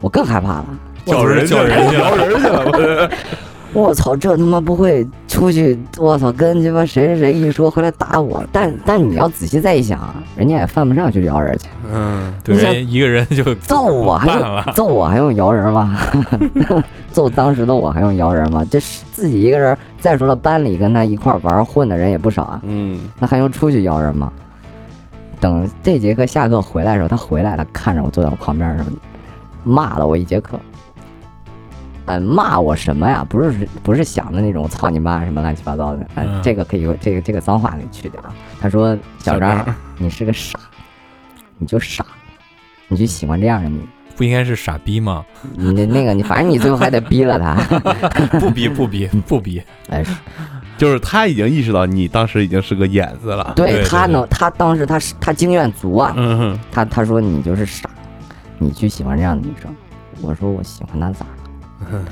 [0.00, 0.66] 我更害怕了。
[1.06, 3.10] 叫人叫人去了摇人去了，
[3.72, 5.78] 我操，这他妈不会出去？
[5.96, 8.44] 我操，跟鸡巴谁谁谁一说回来打我？
[8.52, 15.96] 但但你要仔细再一想啊，人家也犯不上去摇人去，嗯对，你一个人就揍我还用揍我还用摇人吗？
[17.10, 18.64] 揍当时的我还用摇人吗？
[18.70, 19.76] 这是自己一个人。
[19.98, 24.30] 再说了，班里跟他一块玩混的人也不少啊，嗯那还用出去摇人吗？
[25.40, 28.96] 等这节课下课回来的时候，他回来了，看着我坐在我旁边的时候，
[29.64, 30.60] 骂了我一节课。
[32.06, 33.24] 哎，骂我什么呀？
[33.28, 36.06] 不是不是想的那种操你妈什么乱七八糟的。
[36.16, 38.20] 哎，嗯这个可以这个这个脏话给去掉。
[38.60, 39.64] 他说：“小张，
[39.96, 40.58] 你是个傻，
[41.56, 42.04] 你就傻，
[42.88, 43.80] 你就喜欢这样的你。
[44.16, 45.24] 不应该是傻逼吗？
[45.54, 47.54] 你那那个你，反正你最后还得逼了他。
[48.38, 50.04] 不逼不逼不逼， 哎，
[50.80, 56.14] 就是他已经意识到你当时已经是个眼子了，对他能，他当时他是他经验足啊。
[56.16, 57.90] 嗯哼，他他说你就是傻，
[58.58, 59.70] 你去喜欢这样的女生。
[60.22, 61.26] 我说我喜欢她咋
[61.92, 62.02] 了？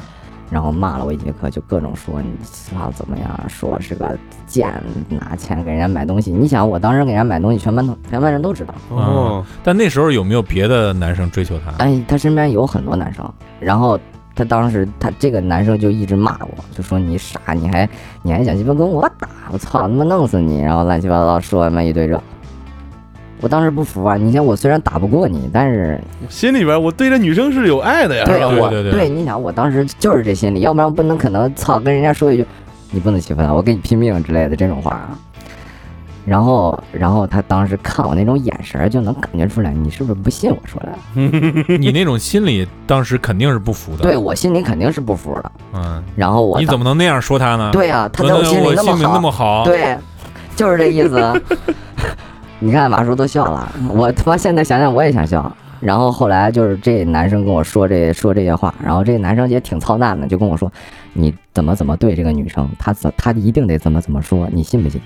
[0.51, 4.71] 然后骂了我一节课，就各种说你操怎么样，说我是个贱，
[5.09, 6.31] 拿钱给人家买东西。
[6.31, 8.75] 你想我当时给人家买东西，全班同全班人都知道。
[8.91, 11.73] 哦，但那时候有没有别的男生追求她？
[11.85, 13.99] 哎，她身边有很多男生，然后
[14.39, 17.89] 他当时他这个男生就一直骂我，就说你傻，你还
[18.23, 22.23] 你还想鸡巴跟我打，我操他妈弄死你，然后乱七八糟说他妈一堆这。
[23.41, 24.17] 我当时不服啊！
[24.17, 32.47] 你想我虽然打不过你，但是心里边我对这女生是有爱的呀，对我对对你想我当时就是这心理，要不然我不能可能操跟人家说一句
[32.93, 35.19] 你不能欺负她，我跟你拼命之类的这种话啊。
[36.29, 40.93] 然后，然后他当时看我那种眼神儿，就能感觉出来你是不是不信我说的？
[41.79, 44.03] 你那种心里当时肯定是不服的。
[44.03, 45.53] 对，我心里肯定是不服的。
[45.73, 47.71] 嗯，然后我你怎么能那样说他呢？
[47.73, 49.97] 对呀、他在我心里那么好，我心里那么好，对，
[50.55, 51.43] 就是这意思。
[52.61, 55.51] 你看马叔都笑了，我他妈现在想想我也想笑。
[55.81, 60.71] 然后后来就是这男生跟我说这说这些话，然后这男生也挺操蛋的，就跟我说
[61.13, 65.01] 你怎么怎么对这个女生，他怎他一定得怎么怎么说，你信不信？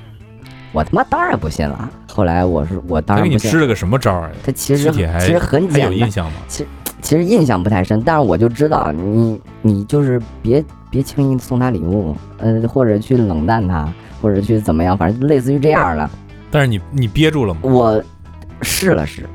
[0.73, 1.91] 我他妈当然不信了。
[2.13, 3.39] 后来我是我当他然不信。
[3.39, 4.31] 给你支了个什么招儿啊？
[4.45, 6.39] 他其实其实很简单，印象吗？
[6.49, 16.09] 其实印象不太深，但是我就知道你你就是别别轻易送他礼物，呃，或者去冷淡他，或者去怎么样，反正类似于这样的。
[16.51, 17.61] 但是你你憋住了吗？
[17.65, 18.01] 我
[18.61, 19.29] 试了试，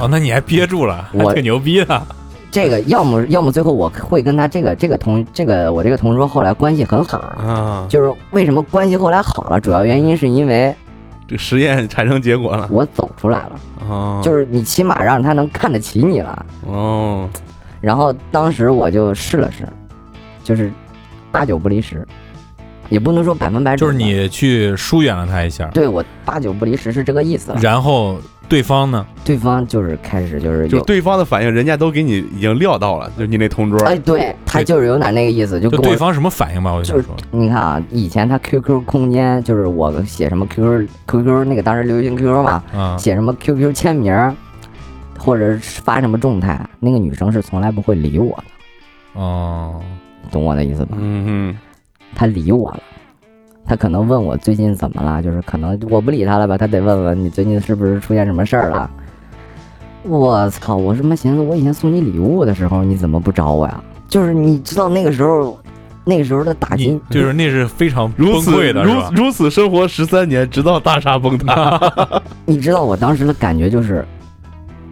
[0.00, 2.06] 哦，那你还憋住了，还我挺牛逼的。
[2.56, 10.74] 这个要么要么最后我会跟他这个这个同这个我这个同桌后来关系很好，啊，就是为什么关系后来好了，主要原因是因为
[11.28, 12.66] 这个实验产生结果了。
[12.72, 16.46] 我走出来了，啊，就是你起码让他能看得起你了。
[16.66, 17.28] 哦，
[17.82, 19.68] 然后当时我就试了试，
[20.42, 20.72] 就是
[21.30, 22.08] 八九不离十，
[22.88, 27.52] 也不能说百分百准，就是你去疏远了他一下，对我八九不离十是这个意思。
[27.60, 28.16] 然后
[28.48, 29.06] 对方呢？
[29.24, 36.72] 对方就是开始就是有，就对方的反应，人家都给你已经料到了，就是你那同桌，哎，对他就是有点那个意思，就跟我就对方什么反应吧？
[36.72, 44.34] 我就说，你看啊，以前他 QQ 空间就是我写什么 QQ QQ 那个当时流行 QQ 嘛，啊，写什么 QQ 签名儿，
[45.18, 49.80] 或者是发什么动态，那个女生是从来不会理我的，哦，
[50.30, 50.96] 懂我的意思吧？
[51.00, 51.56] 嗯
[52.14, 52.80] 她理我了，
[53.66, 58.88] 她可能问我最近怎么了，就是可能我不理他了吧，他得问问你最近是不是出现什么事儿了。
[60.04, 60.76] 我操！
[60.76, 63.82] 我他妈寻思，我以前送你礼物的时候，你怎么不找我呀？
[64.06, 65.58] 就是你知道那个时候，
[66.04, 69.10] 那个时候的打击，就是那是非常崩如此溃的，是吧？
[69.12, 71.80] 如如此生活十三年，直到大厦崩塌。
[72.46, 74.06] 你知道我当时的感觉就是，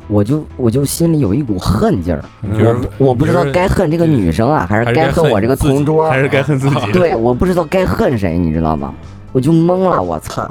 [0.08, 2.24] 我就我就心里有一股恨劲儿，
[2.58, 6.76] 我我不知道该恨这个女生啊，还是该恨我这个同桌，还是该恨自己。
[6.92, 8.94] 对，我不知道该恨谁，你知道吗？
[9.32, 10.48] 我就懵了，我操！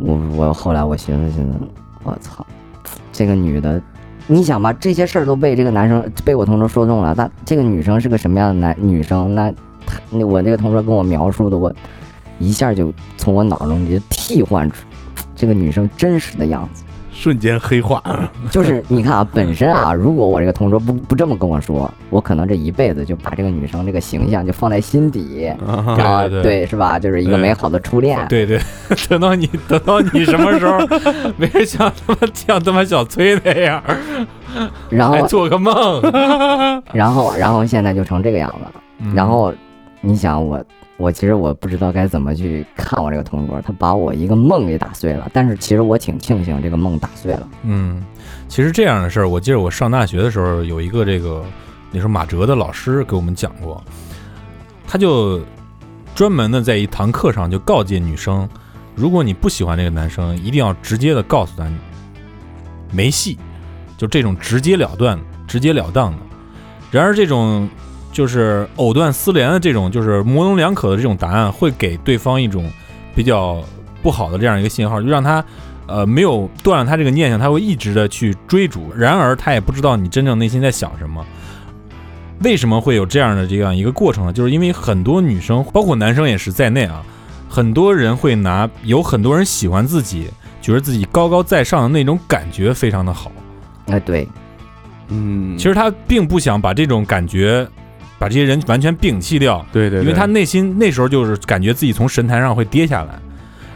[0.00, 1.58] 我我后来我寻思寻思，
[2.04, 2.46] 我操，
[3.12, 3.82] 这个女的，
[4.28, 9.34] 你想吧，这些事儿都被这个男生被我同桌说中了，那这个女生是个什么样的男女生？
[9.34, 9.50] 那
[9.84, 11.74] 她那我那个同桌跟我描述的，我
[12.38, 14.86] 一下就从我脑中就替换出
[15.34, 16.84] 这个女生真实的样子。
[17.20, 18.00] 瞬间黑化，
[18.48, 26.96] 就是你看啊，本身啊，如果我这个同桌不不这么跟我说，我可能这一辈子就把这个女生这个形象就放在心底，然后对是吧？
[26.96, 28.24] 就是一个美好的初恋。
[28.28, 28.60] 对对，
[29.08, 30.78] 等到你等到你什么时候，
[31.36, 33.82] 没人像他妈像他妈小崔那样，
[34.88, 36.00] 然后做个梦，
[36.94, 38.72] 然后然后现在就成这个样子了。
[39.00, 39.52] 嗯然后
[40.00, 40.64] 你想我
[40.98, 45.30] 我其实我不知道该怎么去看我这个同桌，他把我一个梦给打碎了。
[45.32, 47.48] 但是其实我挺庆幸这个梦打碎了。
[47.62, 48.04] 嗯，
[48.48, 51.44] 其实这样的事儿，我记得我上大学的时候有一个这个
[51.92, 53.82] 那时候马哲的老师给我们讲过，
[54.88, 55.40] 他就
[56.16, 58.48] 专门的在一堂课上就告诫女生，
[58.96, 61.64] 如果你不喜欢这个男生，一定要直接的告诉他
[62.90, 63.38] 没戏，
[63.96, 66.18] 就这种直截了断、直截了当的。
[66.90, 67.68] 然而这种
[68.12, 72.70] 就是藕断丝连的这种，就是模棱两可的这种答案，会给对方一种
[73.14, 73.62] 比较
[74.02, 75.44] 不好的这样一个信号，就让他
[75.86, 78.92] 呃没有断了他这个念想，他会一直的去追逐。
[78.96, 81.24] 然而他也不知道你真正内心在想什么。
[82.44, 84.32] 为什么会有这样的这样一个过程呢？
[84.32, 87.04] 就是因为很多女生，包括男生也是在内啊，
[87.48, 90.28] 很多人会拿有很多人喜欢自己，
[90.62, 93.32] 觉得自己高高在上的那种感觉非常的好。
[93.86, 94.28] 哎，对，
[95.08, 97.66] 嗯，其实他并不想把这种感觉，
[98.18, 103.18] 把这些人完全摒弃掉，对对，因为他内心那时候就是感觉自己从神坛上会跌下来，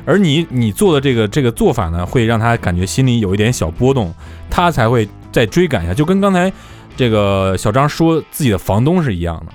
[0.05, 4.13] 而你你做的这个这个做法呢，会让他感觉心里有一点小波动，
[4.51, 6.53] 他才会再追赶一下，就跟刚才
[6.97, 9.53] 这个小张说自己的房东是一样的，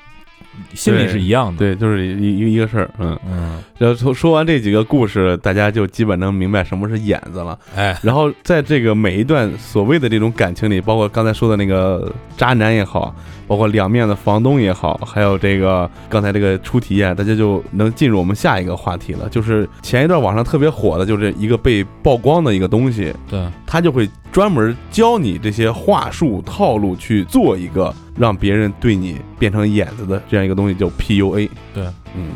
[0.74, 1.60] 心里是一样的。
[1.60, 3.20] 对，就是一一个一个事儿，嗯。
[3.30, 7.58] 嗯，然后说说完这几个故事，大家就基本能明白什么是眼子了。
[7.76, 13.16] 哎，然后在这个每一段所谓的这种感情里，包括刚才说的那个渣男也好，
[13.48, 19.30] 包括两面的房东也好，还有这个刚才这个初体验，大家就能进入我们下一个话题了。
[19.30, 31.50] 就是前一段网上特别火的，就是一个被曝光的一个东西，对，他就会专门教你这些话术套路去做一个让别人对你变成眼子的这样一个东西，叫 PUA。
[31.74, 32.30] 对，嗯，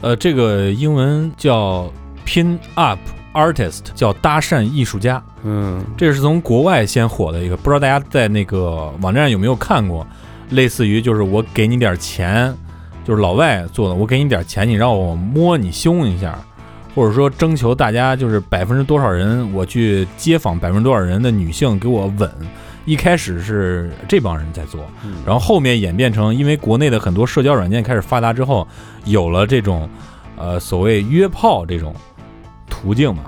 [0.00, 1.90] 呃，这个英文叫
[2.26, 2.98] pin up
[3.32, 5.22] artist，叫搭讪艺术家。
[5.42, 10.06] 嗯这是从国外先火的一个，不知道大家在那个网站上有没有看过？
[10.50, 12.54] 类似于就是我给你点钱，
[13.02, 16.38] 就是老外做的，我给你点钱，你让我摸你胸一下，
[16.94, 22.30] 或者说征求大家就是百分之多少人，我去街访百分之多少人的女性给我吻。
[22.86, 24.84] 一开始是这帮人在做，
[25.24, 28.68] 然后后面演变成，因为国内的很多社交软件开始发达之后，
[29.06, 29.88] 有了这种
[30.36, 31.96] 呃所谓约炮这种
[32.68, 33.22] 途径嘛，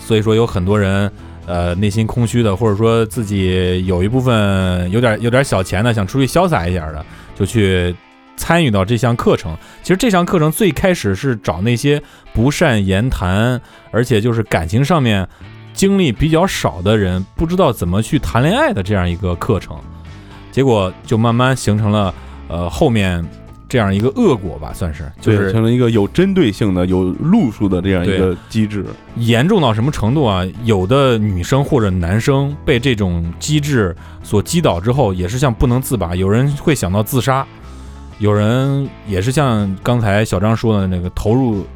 [0.00, 1.08] 所以说有很多人
[1.46, 7.06] 呃内心空虚的，或者说自己有一部分有点有点小钱的，想出去潇洒一点的，
[7.36, 7.94] 就去
[8.36, 9.56] 参与到这项课程。
[9.82, 13.60] 其实这项课程最开始是找那些不善言谈，
[13.90, 15.26] 而且就是感情上面
[15.72, 19.76] 经历比较少的人，不知道怎么去谈恋爱的这样一个课程。
[20.52, 22.14] 结果就慢慢形成了
[22.48, 23.22] 呃后面
[23.68, 28.86] 这样一个恶果吧，算是就对，是成了一个有针对性的、有路数的这样一个机制。
[29.16, 30.42] 严重到什么程度啊？
[30.64, 36.14] 有的女生或者男生被这种机制所击倒之后，也是像不能自拔。
[36.14, 37.46] 有人会想到自杀，
[38.18, 41.66] 有人也是像刚才小张说的那个投入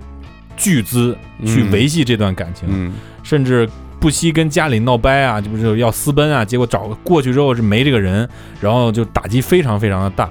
[0.56, 3.68] 巨资去嗯维系这段感情，嗯，甚至
[3.98, 6.44] 不惜跟家里闹掰啊，就不是要私奔啊。
[6.44, 8.28] 结果找过去之后是没这个人，
[8.60, 10.28] 然后就打击非常非常的大。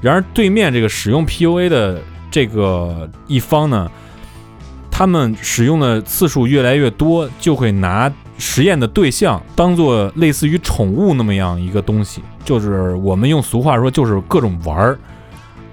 [0.00, 2.00] 然而对面这个使用 PUA 的
[2.30, 3.88] 这个一方呢，
[4.90, 14.98] 他们使用的次数越来越多，就会拿实验的对象当做类似于宠物那么样一个东西，就是我们用俗话说，就是各种玩儿，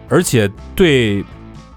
[0.09, 1.23] 而且对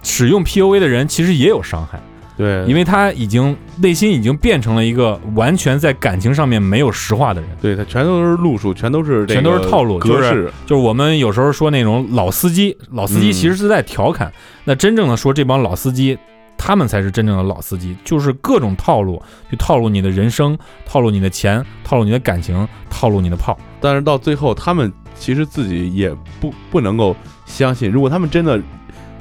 [0.03, 2.01] 使用 PUA 的人其实也有伤害。
[2.35, 10.51] 对，因为他已经内心已经变成了一个完全在感情上面没有实话的人，对他全都是路数，全都是全都是套路就是。
[10.64, 14.33] 就是我们有时候说那种老司机，老司机嗯其实是在调侃，
[14.64, 16.18] 那真正的说这帮老司机，
[16.57, 23.57] 他们才是真正的老司机，就是各种套路去套路你的人生，套路你的钱，套路你的感情，套路你的炮。
[23.78, 24.91] 但是到最后，他们
[25.23, 27.14] 其实自己也不不能够
[27.47, 28.61] 相信，如果他们真的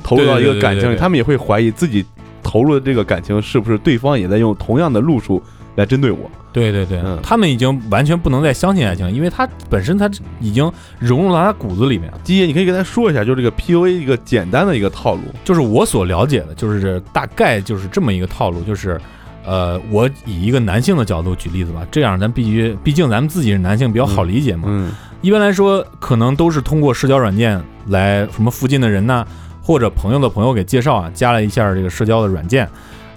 [0.04, 2.04] 投入到一个感情里，他们也会怀疑自己
[2.42, 5.40] 投入的这个感情是不是对方也在用同样的路数
[5.76, 6.28] 来针对我。
[6.52, 12.20] 对对对，嗯他们已经完全不能再相信爱情，因为他本身他已经融入到他骨子里面了。
[12.24, 15.22] 基爷，你可以跟他说一下，就是这个 PUA 一个简单的一个套路。
[15.46, 19.00] 就是我所了解的，就是大概就是这么一个套路，就是，
[19.46, 24.64] 呃，我以一个男性的角度举例子吧，这样咱必须，毕竟咱们自己是男性，比较好理解嘛。
[24.68, 29.24] 嗯一般来说，可能都是通过社交软件来什么附近的人呐，
[29.62, 32.68] 或者朋友的朋友给介绍啊，加了一下这个社交的软件，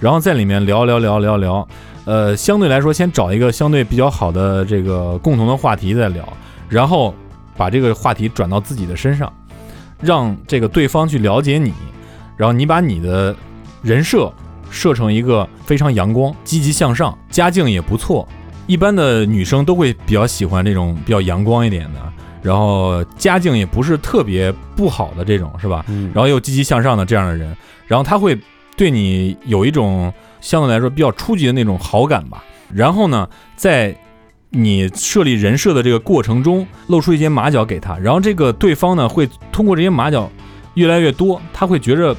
[0.00, 1.66] 然后在里面聊聊聊聊聊，
[2.04, 6.30] 呃，相对来说先找一个相对比较好的这个共同的话题再聊，
[6.68, 7.14] 然后
[7.56, 9.32] 把这个话题转到自己的身上，
[9.98, 11.72] 让这个对方去了解你，
[12.36, 13.34] 然后你把你的
[13.80, 14.30] 人设
[14.74, 18.28] 设成一个非常阳光、积极向上、家境也不错。
[18.66, 22.00] 一般的女生都会比较喜欢这种比较阳光一点的，
[22.42, 25.84] 然后家境也不是特别不好的这种，是吧？
[25.88, 27.56] 嗯，然后又积极向上的这样的人，
[27.86, 28.38] 然后他会
[28.76, 32.42] 对你有一种相对来说比较初级的那种好感吧。
[32.72, 33.94] 然后呢，在
[34.48, 40.30] 你设立人设的这个过程中，露出一些马脚给他，然后这个对方呢会通过这些马脚
[40.72, 42.16] 越来越多，他会觉着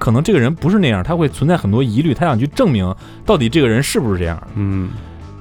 [0.00, 2.92] 可能这个人不是那样，他会存在很多疑虑，他想去证明
[3.24, 4.48] 到底这个人是不是这样。
[4.56, 4.88] 嗯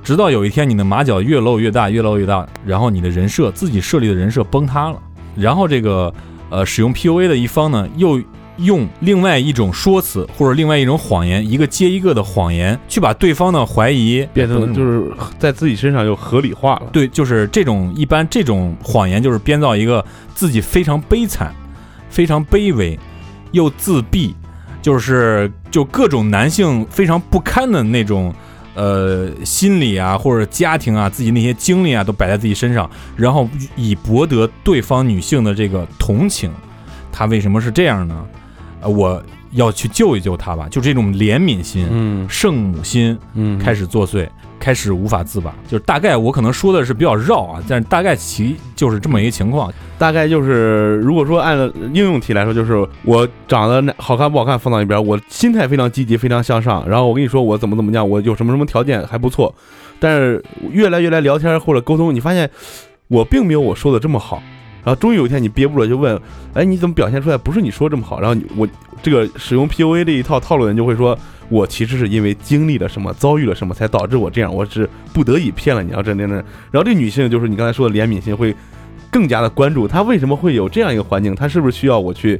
[0.03, 4.99] 直到有一天你的马脚越露越大，越露越大，然后你的人设自己设立的人设崩塌了，
[5.35, 6.11] 然后这个
[6.49, 8.19] 呃使用 PUA 的一方呢，又
[8.57, 16.87] 用另外一种说辞或者另外一种谎言，一个接一个的谎言，去把对方的怀疑变成就是在自己身上又合理化了。
[16.91, 20.03] 对，就是这种一般这种谎言就是编造一个
[20.33, 21.53] 自己非常悲惨、
[22.09, 22.97] 非常卑微
[23.51, 24.35] 又自闭，
[24.81, 28.33] 就是就各种男性非常不堪的那种
[28.75, 36.51] 呃心理啊或者家庭啊自己那些经历啊都摆在自己身上，然后以博得对方女性的这个同情。
[37.11, 38.25] 他为什么是这样呢？
[38.81, 39.21] 呃，我
[39.51, 44.29] 要去救一救他吧，就这种怜悯心、嗯圣母心，嗯，开始作祟，
[44.59, 45.55] 开始无法自拔。
[45.67, 49.71] 就是大概我可能说的是比较绕啊，但是大概其就是这么一个情况。
[49.97, 51.57] 大概就是，如果说按
[51.93, 56.87] 应用题来说，就是我长得好看不好看放到一边，我心态非常积极，非常向上。
[56.87, 59.53] 然后我跟你说我怎么怎么样，我有什么什么条件还不错，
[59.99, 62.49] 但是越来越来聊天或者沟通，你发现
[63.09, 64.41] 我并没有我说的这么好。
[64.81, 66.17] 然后终于有一天你憋不住了，就问，
[66.53, 68.21] 哎，你怎么表现出来不是你说这么好？
[68.21, 68.65] 然后你我
[69.03, 71.17] 这个使用 PUA 这一套套路人就会说，
[71.49, 76.35] 我其实是因为经历了什么，遭遇了什么，才导致我这样，我是不得已骗了你，要这那那。
[76.71, 78.55] 然后这女性就是你刚才说的怜悯心会
[79.11, 82.39] 更加的关注她为什么会有这样一个环境，她是不是需要我去，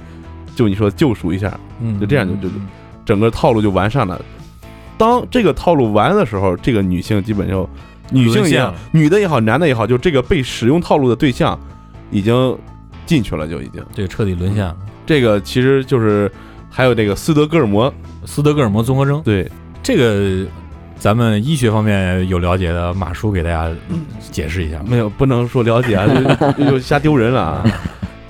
[0.55, 2.53] 就你说救赎一下，嗯就这样就就
[3.03, 4.22] 整个套路就完善了。
[4.97, 7.68] 当这个套路完的时候，这个女性基本就
[8.12, 11.57] 女性也好女的也好，男的也好，就这个被使用套路的对象
[12.12, 12.57] 已经
[13.05, 13.84] 进去了，就已经。
[13.95, 14.76] 对彻底沦陷了。
[15.05, 16.32] 这个其实就是
[16.70, 17.91] 还有这个斯德哥尔摩，
[18.26, 19.49] 斯德哥尔摩综合征对，
[19.82, 20.45] 这个，
[20.97, 23.70] 咱们医学方面有了解的，马叔给大家
[24.32, 24.82] 解释一下。
[24.86, 26.05] 没有不能说了解啊，
[26.57, 27.63] 就就瞎丢人了啊。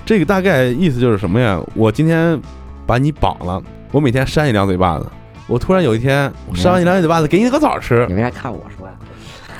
[0.04, 1.60] 这个大概意思就是什么呀？
[1.74, 2.40] 我今天
[2.86, 3.62] 把你绑了，
[3.92, 5.06] 我每天扇你两嘴巴子。
[5.46, 8.94] 我突然有一天我扇完你两嘴巴子，给你个枣吃，你为啥看我说呀？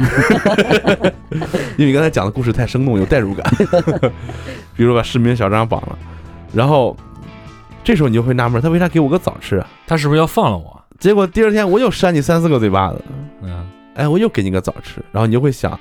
[1.76, 3.44] 因为你刚才讲的故事太生动，有代入感。
[4.76, 5.98] 比如说把市民小张绑了，
[6.54, 6.96] 然后
[7.90, 9.66] 这时候你就会纳闷，他为啥给我个枣吃啊？
[9.84, 10.80] 他是不是要放了我？
[11.00, 13.04] 结果第二天我又扇你三四个嘴巴子，
[13.42, 13.66] 嗯
[13.96, 15.76] 哎，我又给你个枣吃，然后你就会想，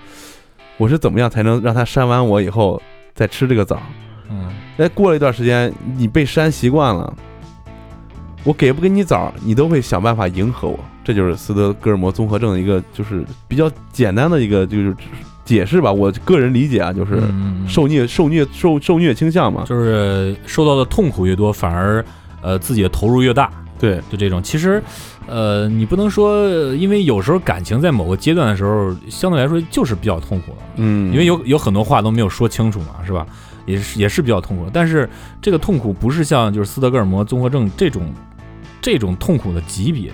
[0.78, 2.82] 我是怎么样才能让他扇完我以后
[3.14, 3.80] 再吃这个枣？
[4.28, 7.16] 嗯哎，过了一段时间，你被扇习惯了，
[8.44, 10.80] 我给不给你枣，你都会想办法迎合我。
[11.04, 14.96] 这就是斯德哥尔摩综合症的一个，就是比较简单的一个就是
[15.54, 15.92] 解释吧。
[15.92, 17.22] 我个人理解啊，就是
[17.68, 19.64] 受虐、受虐、受受虐倾向嘛。
[19.66, 22.04] 就是受到的痛苦越多，反而
[22.42, 24.42] 呃自己的投入越大，对，就这种。
[24.44, 24.82] 其实，
[25.28, 33.26] 呃，你不能说，因为有时候感情在某个阶段的时候，相对来说就是比较痛苦的，嗯，因为有有很多话都没有说清楚嘛，是吧？
[33.66, 34.72] 也是也是比较痛苦的。
[34.74, 35.08] 但是
[35.42, 38.12] 这个痛苦不是像就是斯德哥尔摩综合症这种
[38.82, 40.12] 这种痛苦的级别，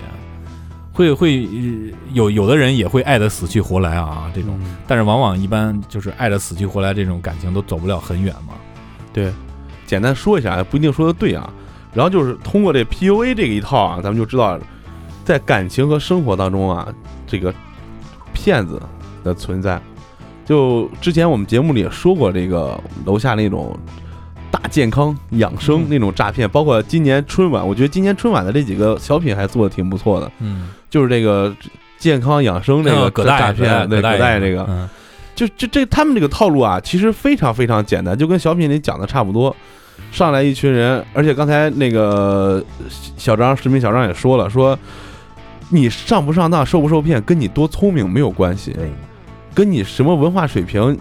[0.96, 4.58] 会会、呃有有的人也会爱得死去活来啊，这种。
[4.62, 8.54] 嗯但是往往一般就是爱得死去活来这种感情都走不了很远嘛。
[9.12, 9.30] 对，
[9.84, 11.52] 简单说一下，不一定说的对啊。
[11.92, 14.58] 然后就是通过这 PUA 这个一套啊，咱们就知道，
[15.24, 16.88] 在感情和生活当中啊，
[17.26, 17.52] 这个
[18.32, 18.80] 骗子
[19.22, 19.78] 的存在。
[20.46, 23.76] 就之前我们节目里也说过，这个楼下那种
[24.50, 25.86] 大健康养生嗯。
[25.88, 31.54] 那种诈骗，包括今年春晚，我觉得今年春晚的这几个小品还做的挺不错的，嗯，就是这个
[31.98, 34.88] 健康养生这个诈，骗，对葛葛大爷这个，嗯。
[35.34, 39.54] 就就这他们这个套路啊，其实非常非常简单，就跟小品里讲的差不多。
[40.10, 42.64] 上来一群人，而且刚才那个
[43.18, 44.78] 小张视频小张也说了，说
[45.68, 48.74] 你上不上当、受不受骗，跟你多聪明没有关系，
[49.54, 50.98] 跟你什么文化水平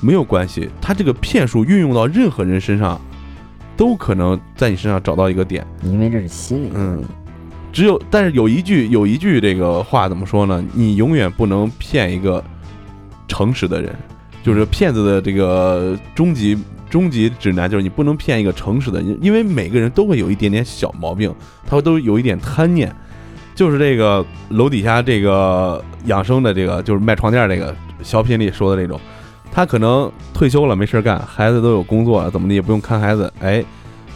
[0.00, 0.68] 没有关系。
[0.80, 3.00] 他这个骗术运用到任何人身上，
[3.76, 5.66] 都可能在你身上找到一个点。
[5.82, 7.02] 因为这是心理嗯。，
[7.72, 10.64] 只有但是有一句有一句这个话怎么说呢？
[10.72, 12.42] 你永远不能骗一个
[13.26, 13.94] 诚实的人，
[14.42, 16.56] 就是骗子的这个终极
[16.88, 21.34] 终极指南就是你不能骗一个诚实的人，因为每个人都会有一点点小毛病，
[21.66, 22.94] 他都有一点贪念。
[23.56, 29.00] 就是这个楼底下这个养生的这个就是卖床垫这个小品里说的那种，
[29.54, 33.32] 他可能退休了没事干，孩子都有工作了，怎么的也不用看孩子。
[33.40, 33.64] 哎，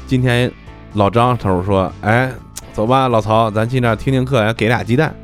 [0.05, 0.51] 今天
[0.95, 2.33] 老张他说说，哎，
[2.73, 5.15] 走吧，老曹，咱去那儿听听课，给俩鸡蛋。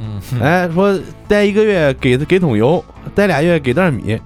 [0.00, 2.84] 嗯， 哎，说待一个月给给桶油，
[3.14, 4.20] 待俩月给袋米。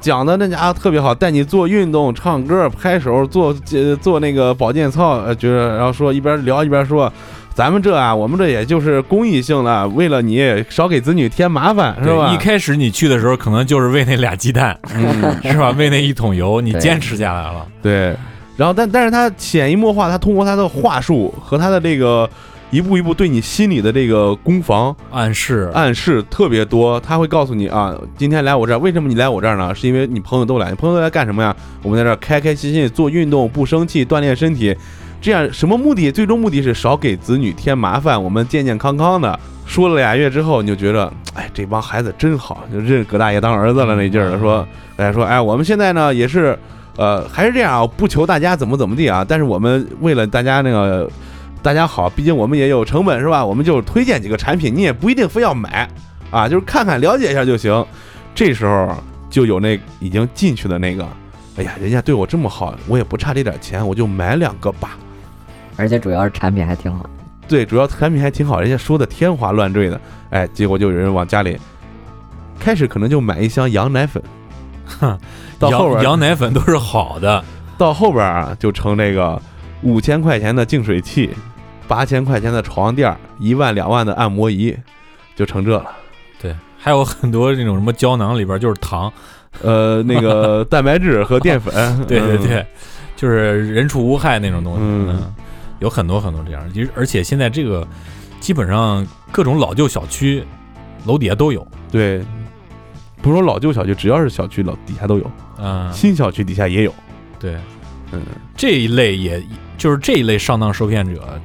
[0.00, 7.12] 讲的那家伙特别好，带你做运动、唱歌、拍手、做呃做那个保健操，呃，觉得然后说一边聊一边说，
[7.54, 12.32] 咱们这啊，我们这也就是公益性的，为了你少给子女添麻烦，是吧？
[12.34, 15.70] 一开始你去的时候，可能就是为那俩鸡蛋，嗯，是吧？
[15.78, 17.64] 为那一桶油，你坚持下来了。
[17.80, 18.14] 对。
[18.56, 22.28] 然后但但是他潜移默化，他通过他的话术和他的这个
[22.70, 29.72] 一步一步对你心里的这个攻防，暗示，暗示特别多，他会告诉你啊，今天来我这儿，为什么你来我这儿呢？
[29.74, 31.54] 是因为你朋友都来，你朋友都来干什么呀？
[31.82, 34.76] 我们在这儿开开心心做运动，不生气，锻炼身体，
[35.24, 36.12] 这样什么目的？
[36.12, 39.40] 最终目的是少给子女添麻烦，我们健健康康的。
[39.64, 44.38] 说了俩月之后，你就觉得，哎，这帮孩子真好，就认葛大爷当儿子了那劲儿了。
[44.38, 46.58] 说，哎，说，哎，我们现在呢也是，
[46.98, 51.10] 呃，还是这样啊，不求大家怎么怎么地啊，但是我们为了大家那个。
[51.62, 53.42] 大家好，毕竟我们也有成本是吧？
[53.42, 55.88] 我们就推荐几个产品，你也不一定非要买
[56.30, 57.82] 啊，就是看看了解一下就行。
[58.34, 58.94] 这时候
[59.30, 61.08] 就有那已经进去的那个，
[61.56, 64.98] 哎呀，人家对我这么好，我也不差这点钱，我就买两个吧。
[65.76, 67.08] 而且主要是产品还挺好。
[67.46, 70.00] 对，主要产品还挺好，人家说的天花乱坠的，
[70.30, 71.58] 哎，结果就有人往家里
[72.58, 74.22] 开始可能就买一箱羊奶粉，
[75.58, 77.44] 到后边羊羊奶粉都是好的，
[77.76, 79.40] 到后边啊就成这个
[79.82, 81.28] 五千块钱的净水器，
[81.86, 84.74] 八千块钱的床垫儿，一万两万的按摩仪，
[85.36, 85.92] 就成这了。
[86.40, 89.12] 对，还有很多那种什么胶囊里边就是糖，
[89.60, 91.74] 呃，那个 蛋白质和淀粉，
[92.06, 92.66] 对对嗯对，
[93.16, 95.34] 就是人畜无害那种东西，嗯嗯，
[95.84, 97.86] 有很多很多这样，其实而且现在这个
[98.40, 100.42] 基本上各种老旧小区
[101.04, 102.24] 楼底下都有，对，
[103.20, 106.94] 不是说老旧小区，只要是小区楼底下都有，嗯，新小区底下也有。
[107.38, 107.56] 对，
[108.12, 108.22] 嗯，
[108.56, 109.44] 这一类也
[109.76, 111.38] 就是这一类上当受骗者，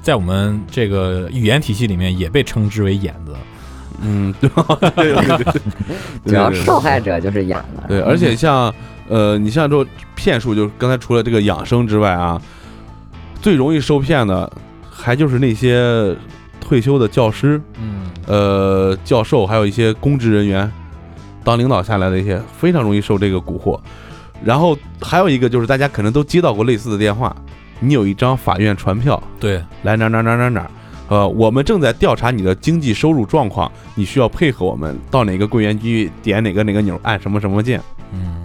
[0.00, 3.34] 在我们这个语言体系里面也被称之为眼子。
[4.00, 5.62] 嗯，对对对对对，
[6.26, 7.82] 只要对对受害者就是演的。
[7.88, 8.72] 对，而且像
[9.08, 12.40] 呃，你像这骗术，就是刚才除了这个养生之外啊，
[13.42, 14.50] 最容易受骗的
[14.88, 16.16] 还就是那些
[16.60, 20.70] 退休的教师、嗯，呃教授，还有一些公职人员，
[21.42, 23.78] 当领导下来的一些，非常容易受这个蛊惑。
[24.44, 27.34] 然后还有一个就是大家可能都接到过类似的电话，
[27.80, 30.70] 你有一张法院传票，对，来哪儿哪儿哪儿哪儿哪儿，
[31.08, 37.80] 呃，我们正在调查你的经济收入状况，你需要配合我们到哪个柜员机点哪个哪个钮，按什么什么键。
[38.12, 38.41] 嗯，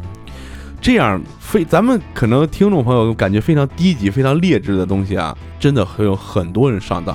[0.88, 7.14] 这样非咱们可能听众朋友感觉非常低级、非常劣质的东西啊，真的会有很多人上当。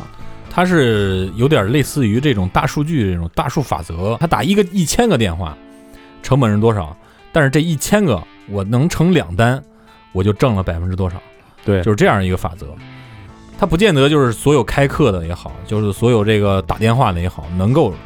[0.50, 5.56] 它是有点类似于这种大数据这种大数法则，他打一个一千个电话，
[6.22, 6.94] 成本是多少？
[7.32, 9.64] 但是这一千个我能成两单，
[10.12, 11.16] 我就挣了百分之多少？
[11.64, 12.66] 对就是这样一个法则。
[13.58, 17.96] 它不见得就是所有开课的也好，就是所有这个打电话的也好，能够成，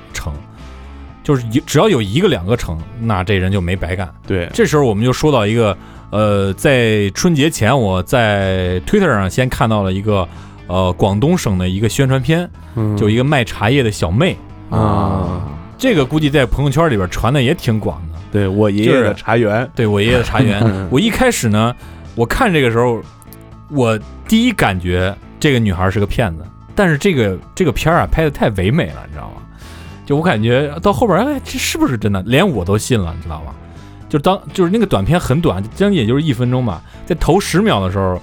[1.26, 4.08] 就是一只要有一个两个成，那这人就没白干。
[4.24, 5.76] 对，这时候我们就说到一个，
[6.10, 10.28] 呃，在春节前，我在 Twitter 上先看到了一个，
[10.68, 14.36] 呃，广东省的一个宣传片，嗯就一个卖茶叶的小妹，
[14.70, 18.18] 啊，这个估计在朋友圈里边传的也挺广的。
[18.30, 20.62] 对我爷爷的茶园，对我爷爷的茶园，
[20.92, 21.74] 我一开始呢，
[22.14, 23.02] 我看这个时候，
[23.72, 23.98] 我
[24.28, 26.44] 第一感觉这个女孩是个骗子，
[26.76, 29.42] 但是这个这个片儿啊拍的太唯美了，你知道吗？
[30.06, 32.22] 就我感觉到后边，哎，这是不是真的？
[32.22, 33.52] 连我都信了，你知道吗？
[34.08, 38.18] 就当就是那个短片很短，将近也就是一分钟吧，在头十秒的时候，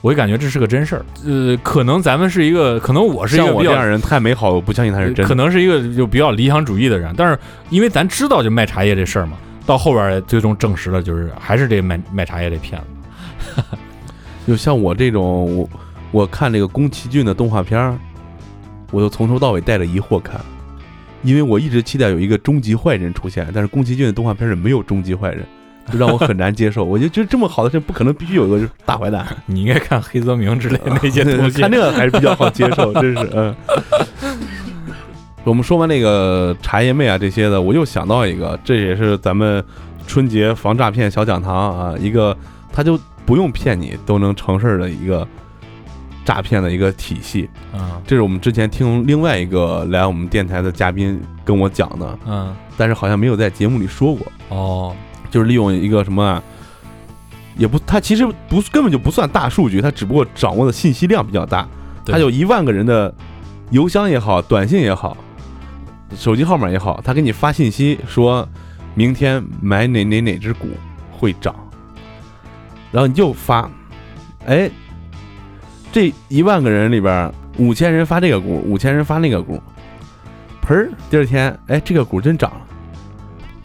[0.00, 1.04] 我就感觉这是个真事儿。
[1.26, 5.24] 呃，可能咱们是一个，可能我是一个比较像我这样人太美好，我不相信他是真的。
[5.24, 13.62] 可能是一个就比较理想主义的人，但是因为咱知道就卖茶叶这事儿嘛，到后边最终证实了，就是还是这卖卖茶叶这骗子。
[14.48, 15.68] 就像我这种，我
[16.10, 17.94] 我看这个宫崎骏的动画片儿，
[18.90, 20.40] 我就从头到尾带着疑惑看，
[21.22, 25.44] 因为我一直期待有一个终极坏人出现，但是宫崎骏的动画片里没有终极坏人，
[25.92, 26.84] 就让我很难接受。
[26.84, 31.60] 我就觉得这么好的事不可能必须有一个大坏蛋，你应该看黑泽明之类的那些东西。
[31.62, 33.54] 看这个还是比较好接受， 真是嗯。
[35.44, 39.64] 我们说完那个茶叶妹啊这些的，我又想到一个，这也是咱们
[40.06, 42.36] 春节防诈骗小讲堂啊，一个
[42.70, 45.26] 他就不用骗你都能成事儿的一个
[46.28, 47.48] 诈骗的一个体系。
[47.72, 47.80] 嗯。
[48.06, 52.54] 这是我们之前听另外一个来我们电台的嘉宾跟我讲的，嗯。
[52.76, 54.94] 但是好像没有在节目里说过，哦。
[55.30, 56.42] 就是利用一个什么啊，
[57.56, 61.66] 也不，他其实不根本就不算大数据，他只不过掌握的信息量比较大，
[62.04, 62.12] 对。
[62.12, 63.14] 他有一万个人的
[63.70, 65.16] 邮箱也好，短信也好，
[66.14, 68.46] 手机号码也好，他给你发信息说，
[68.94, 70.68] 明天买哪哪哪只股
[71.12, 71.54] 会涨，
[72.90, 73.70] 然后你就发，
[74.46, 74.70] 哎，
[75.90, 79.60] 这一万个人里边，五千人发这个股，五千人发那个股，
[80.62, 82.60] 盆儿，第二天，哎，这个股真涨了，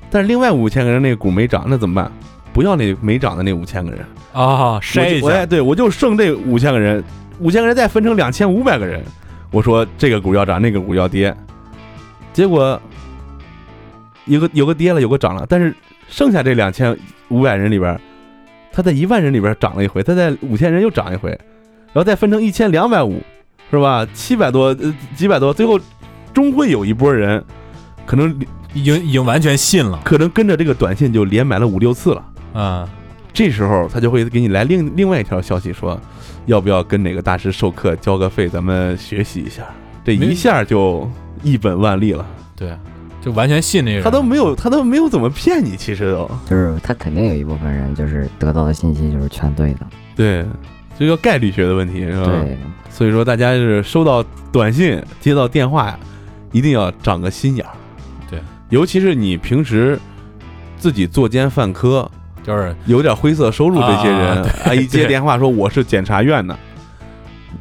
[0.09, 2.11] 但是另外五千个人那个股没涨，那怎么办？
[2.53, 7.03] 不要那没涨的那五千个人，啊，筛一下哎，对我就剩这五千个人，
[7.39, 9.03] 五千个人再分成两千五百个人，
[9.51, 11.35] 我说这个股要涨，那个股要跌，
[12.31, 12.79] 结果
[14.25, 15.75] 有个有个跌了，有个涨了，但是
[16.07, 16.95] 剩下这两千
[17.29, 17.99] 五百人里边，
[18.71, 21.35] 他在一万人里边涨了一回，他在五千人又涨一回，
[21.93, 23.21] 然后再分成一千两百五，
[23.71, 24.05] 是吧？
[24.13, 25.79] 七百多呃几百多，最后
[26.33, 27.43] 终会有一波人，
[28.05, 28.35] 可能
[28.73, 32.25] 已经已经完全信了可能跟着这个短信就连买了五六次了。
[32.53, 32.89] 啊。
[33.35, 35.99] 这时候他就会给你来另另外一条消息说，
[36.45, 39.63] 要不要跟哪个大师授课交个费，咱们学习一下。
[40.05, 41.09] 这一下就
[41.41, 42.23] 一本万利了，
[42.55, 42.77] 对，
[43.23, 44.03] 就完全信那个人。
[44.03, 50.45] 他都没有他都没有怎么骗你，其实都就是他肯定有一部分人就是得到的信息就是全对的，对，
[50.97, 52.25] 这个概率学的问题是吧？
[52.25, 52.57] 对，
[52.89, 55.99] 所以说大家是收到短信、接到电话呀，
[56.51, 57.71] 一定要长个心眼儿。
[58.29, 58.39] 对，
[58.69, 59.99] 尤其是你平时
[60.77, 62.09] 自己作奸犯科，
[62.43, 64.45] 就是有点灰色收入这些人
[64.77, 66.57] 一接电话说我是检察院的，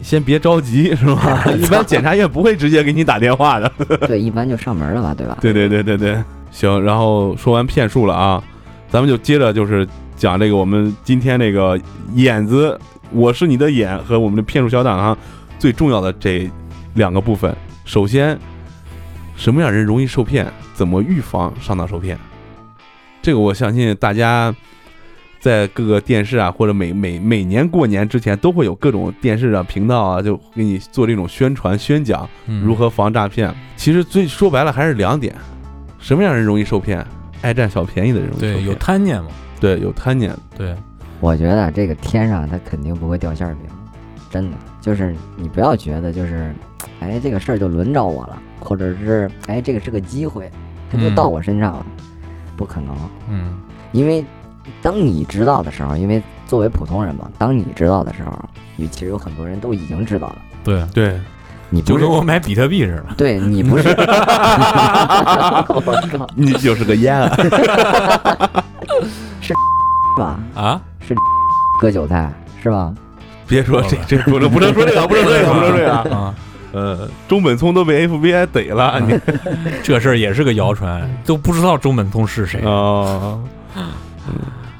[0.02, 1.44] 先别着急是吧？
[1.56, 3.72] 一般检察院不会直接给你打电话的。
[4.06, 5.38] 对，一般就上门了吧，对吧？
[5.40, 8.42] 对对对对对，行，然后说完骗术了啊，
[8.90, 11.80] 咱们就接着就是讲这个我们今天这个
[12.14, 12.78] 眼子，
[13.12, 15.16] 我是你的眼和我们的骗术小党啊
[15.58, 16.50] 最重要的这
[16.94, 17.54] 两个部分。
[17.84, 18.38] 首先，
[19.36, 20.46] 什么样人容易受骗？
[20.74, 22.18] 怎么预防上当受骗？
[23.20, 24.54] 这个我相信大家
[25.38, 32.28] 在各个电视啊，或者每每每年过年之前，都会有各种电视啊频道啊，就给你做这种宣传宣讲。
[32.46, 33.54] 嗯如何防诈骗？
[33.76, 35.34] 其实最说白了还是两点：
[35.98, 37.04] 什么样人容易受骗？
[37.42, 38.54] 爱占小便宜的人容易受骗。
[38.54, 39.30] 对有贪念嘛？
[39.60, 40.74] 对有贪念，对，
[41.22, 43.70] 我觉得这个天上它肯定不会掉馅儿饼，
[44.28, 44.56] 真的。
[44.80, 46.52] 就是你不要觉得就是，
[46.98, 50.50] 哎，这个事儿就轮着我了，或者是哎，这个是个机会，
[50.90, 51.86] 它就嗯到我身上了，
[52.56, 52.92] 不可能，
[53.30, 53.54] 嗯
[53.92, 54.24] 因为
[54.82, 58.36] 当你知道的时候，因为作为普通人嘛，当你知道的时候，
[58.74, 61.20] 你其实有很多人都已经知道了，对，对，
[61.70, 63.14] 你不是跟我买比特币似的。
[63.16, 63.88] 对你不是，
[65.70, 67.36] 我靠，你就是个烟啊！
[69.40, 69.54] 是
[70.18, 70.40] 吧？
[70.54, 70.80] 啊，
[71.80, 72.32] 割韭菜
[72.62, 72.92] 是吧？
[73.46, 76.08] 别说这这不能不能说这个，不能说这个，不能说这个啊。
[76.10, 76.34] 啊，
[76.72, 79.18] 呃，中本聪都被 FBI 逮了，你
[79.82, 82.62] 这事儿也是个谣传，都不知道中本聪是谁。
[82.64, 83.40] 哦。
[83.76, 83.88] 嗯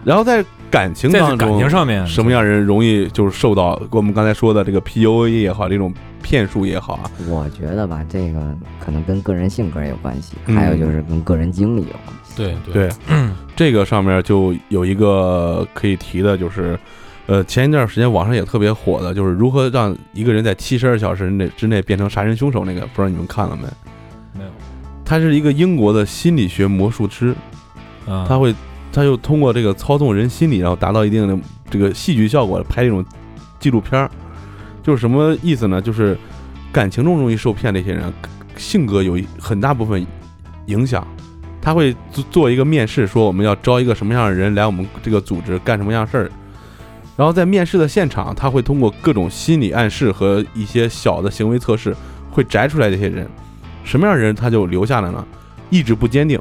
[0.05, 7.11] 然后在感情在当中，感情上面什么样人容易就是受到我们刚才说的这个 PUA 也好，这种骗术也好啊？
[7.29, 8.41] 我觉得吧，这个
[8.85, 12.37] 可能跟个人性格有关系，嗯还有就是跟个人经历有关系。
[12.37, 12.89] 对对，
[13.55, 16.79] 这个上面就有一个可以提的，就是，
[17.27, 23.63] 呃，前一段时间网上也特别火的，就是如何让一个人在七十二小时内之内变成杀人凶手那个，不知道你们看了没？
[24.39, 24.51] 没有
[25.05, 27.35] 他是一个英国的心理学魔术师，
[28.07, 28.55] 啊，他会，
[28.93, 31.39] 他就通过这个操纵人心理，然后达到一定的
[31.71, 33.05] 这个戏剧效果，拍这种
[33.61, 34.11] 纪录片儿。
[34.83, 35.81] 就是什么意思呢？
[35.81, 36.17] 就是
[36.73, 38.13] 感情中容易受骗那些人，
[38.57, 40.05] 性格有一很大部分
[40.67, 41.07] 影响。
[41.63, 46.31] 他会做做一个面试，说我们要招一个什么样的人来我们这个组织干什么样事儿。
[47.17, 51.95] 然后在面试的现场，他会通过各种心理暗示和一些小的行为测试，
[52.31, 53.29] 会摘出来这些人，
[53.85, 55.25] 什么样的人他就留下来呢？
[55.71, 56.41] 意志不坚定，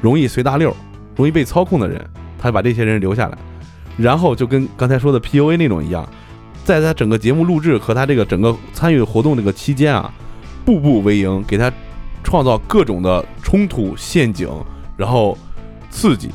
[0.00, 0.74] 容易随大溜，
[1.16, 2.02] 容易被操控的人，
[2.38, 3.36] 他把这些人留下来，
[3.96, 6.08] 然后就跟刚才说的 PUA 那种一样，
[6.64, 10.12] 在他整个节目录制和他这个整个参与活动这个期间啊，
[10.64, 11.72] 步步为营，给他
[12.24, 14.48] 创造各种的冲突陷阱，
[14.96, 15.38] 然后
[15.90, 16.30] 刺激，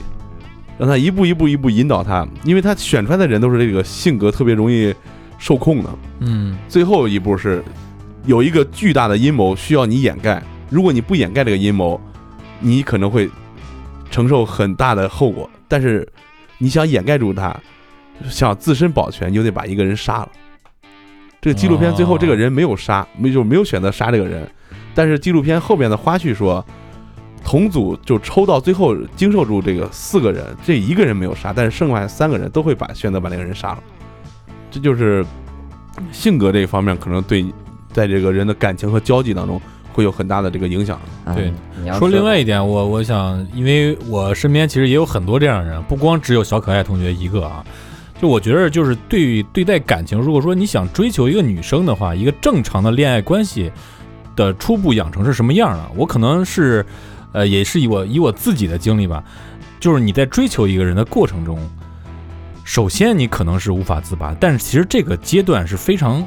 [0.78, 4.94] 让他一步一步一步引导他，因为他选出来的人都是这个性格特别容易
[5.38, 5.90] 受控的。
[6.20, 7.64] 嗯最后一步是
[8.26, 12.00] 有一个巨大的阴谋需要你掩盖，如果你不掩盖这个阴谋，
[12.60, 13.30] 你可能会
[14.12, 15.50] 承受很大的后果。
[15.68, 16.08] 但是
[16.58, 17.56] 你想掩盖住它，
[18.30, 20.30] 想自身保全，你就得把一个人杀了。
[21.42, 24.46] 这个纪录片最后这个人没有杀，没就没有选择杀这个人，
[25.00, 26.66] 但是纪录片后面的花絮说，
[27.42, 33.80] 同组就抽到最后经受住这个四个人，这一个人没有杀，但是剩下三个人都会把选择把那个人杀了。
[34.70, 35.26] 这就是
[36.12, 37.46] 性格这一方面可能对
[37.94, 39.62] 在这个人的感情和交际当中
[39.94, 41.00] 会有很大的这个影响。
[41.28, 47.66] 嗯对，说另外一点，我我想，因为我身边其实也有很多这样的人，不光只有小可爱同学一个啊。
[48.22, 53.72] 就我觉得，就是对对待感情，如果说你想追求一个女生的话，一个正常的恋爱关系
[54.40, 55.86] 的初步养成是什么样的？
[55.96, 56.86] 我可能是，
[57.34, 59.22] 呃，也是以我以我自己的经历吧，
[59.80, 61.60] 就是你在追求一个人的过程中，
[62.64, 66.26] 首先你可能是无法自拔，但是其实这个阶段是非常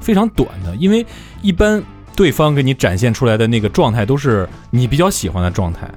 [0.00, 1.04] 非常短的，因为
[1.42, 1.82] 一般
[2.14, 5.90] 对方给你展现出来的那个状态都是你比较喜欢的状态，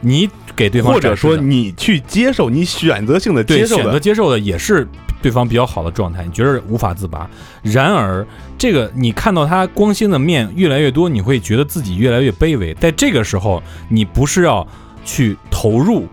[0.00, 4.88] 你给对方或者说你去接受，你选择性的对选择接受的，接受的也是
[5.22, 7.30] 对方比较好的状态，你觉得无法自拔。
[7.62, 8.26] 然而，
[8.58, 12.74] 这个你看到他光鲜的面越来越多，你会觉得自己越来越卑微。
[12.74, 14.66] 在这个时候，你不是要
[15.04, 16.06] 去投入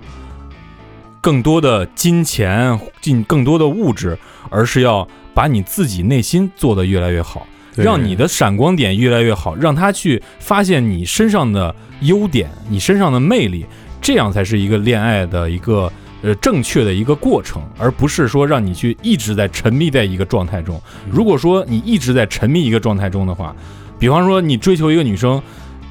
[1.20, 4.18] 更多的金钱、进更多的物质，
[4.50, 7.46] 而是要把你自己内心做得越来越好。
[7.76, 13.66] 让你的闪光点越来越好，让他去发现你身上的优点，你身上的魅力，
[14.02, 15.90] 这样才是一个恋爱的一个
[16.22, 20.82] 呃正确的一个过程，而不是说让你去一直在沉迷在一个状态中。
[21.10, 23.56] 如果说你一直在沉迷一个状态中的话，
[23.98, 25.42] 比方说你追求一个女生，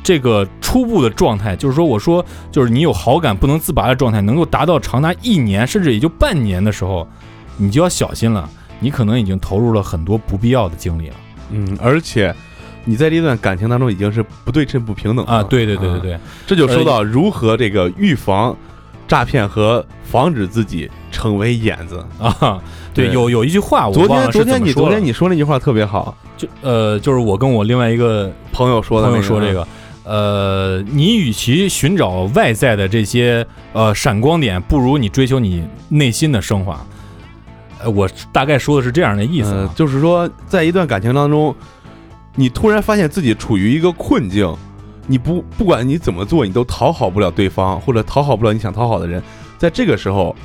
[0.02, 7.06] 这个初步的状态，就是说我说就是你有好感不能自拔的状态，能够达到长达一年甚至也就半年的时候，
[7.56, 8.48] 你就要小心了，
[8.80, 11.14] 你可能已经投入了很多不必要的精力了。
[11.50, 12.34] 嗯，而且
[12.84, 18.56] 你在这段感情当中已经是不对称、不平等了啊，对对对对，对，这就说到如何这个预防
[19.08, 22.04] 诈骗和防止自己成为眼子。
[22.20, 22.62] 啊，
[22.94, 29.24] 对，有有一句话我昨天昨天你昨天你说那句话特别好，就呃，就是我跟我另外一个朋友说的朋那个。
[29.24, 29.66] 友说这个，
[30.04, 36.80] 呃，你与其寻找外在的这些呃闪光点，不如你追求你内心的升华。
[37.80, 41.54] 呃，我大概说的是这样的意思啊，呃就是说在一段感情当中，
[42.34, 44.52] 你突然发现自己处于一个困境，
[45.08, 49.20] 你不不管你怎么做，你都讨好不了对方，或者讨好不了你想讨好的人，
[49.56, 50.36] 在这个时候，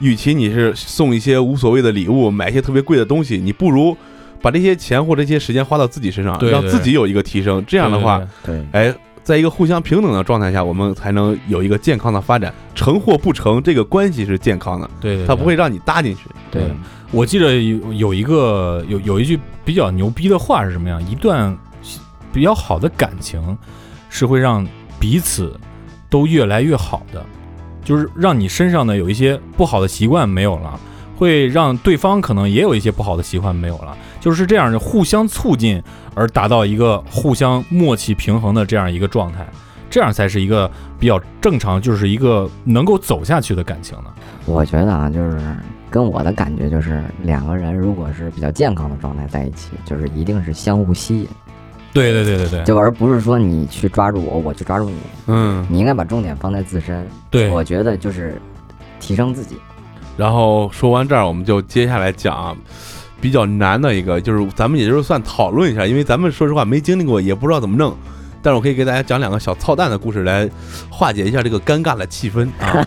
[0.00, 3.94] 与其你是送一些无所谓的礼物，买一些特别贵的东西，你不如
[4.40, 7.62] 把这些钱或者这些时间花到自己身上，让自己有一个提升。
[7.66, 8.94] 这样的话，对，对，哎，
[9.24, 12.54] 在一个互相平等的状态下，我们才能有一个健康的发展。
[12.76, 16.22] 成或不成，这个关系是健康的，对，它不会让你搭进去。
[16.50, 16.62] 对，
[17.10, 21.02] 我记得有有一个有有一句比较牛逼的话是什么样？
[21.10, 21.56] 一段
[22.32, 23.40] 比较好的感情
[24.08, 24.66] 是会让
[24.98, 25.58] 彼此
[26.08, 27.24] 都越来越好的，
[27.84, 30.78] 就是让你身上的有一些不好的习惯没有了，
[31.16, 35.82] 会让对方可能也有一些不好的习惯没有了，就是这样的互相促进
[36.14, 39.46] 而达到一个互相默契平衡的这样一个状态。
[39.88, 44.12] 这样才是一个比较正常，就是一个能够走下去的感情呢。
[44.44, 45.40] 我觉得啊，就是
[45.88, 51.28] 跟我的感觉就是，两个人如果是比较健康的状态在一起，就是一定是相互吸引，
[51.92, 54.96] 对对对对对，就而不是说你去抓住我，我去抓住你。
[55.26, 57.06] 嗯，你应该把重点放在自身。
[57.30, 58.40] 对我觉得就是
[59.00, 59.56] 提升自己。
[60.16, 62.56] 然后说完这儿，我们就接下来讲
[63.20, 67.96] 比较难的一个，就是咱们也就是算讨论一下，因为咱们说实话没经历过，也不知道怎么弄。
[68.42, 70.48] 但是我可以给大家讲两个小操蛋的故事来
[70.88, 72.84] 化解一下这个尴尬的气氛 啊。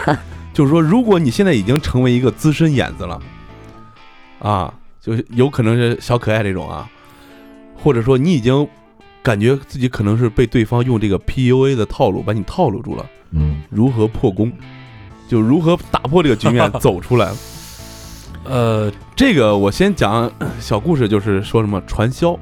[0.54, 3.22] 就是说，如果你现在已经成为一个资深眼子了，
[4.40, 6.90] 啊，就是有可能是小可爱这种啊，
[7.76, 8.68] 或者说你已经
[9.22, 14.52] 感觉自己可能是被对方用这个 PUA 的套路把你套路住了，嗯，如何破功？
[15.28, 17.32] 就如何打破这个局面 走出来？
[18.46, 22.40] 呃，这个我先讲小故事，就是说什么传销，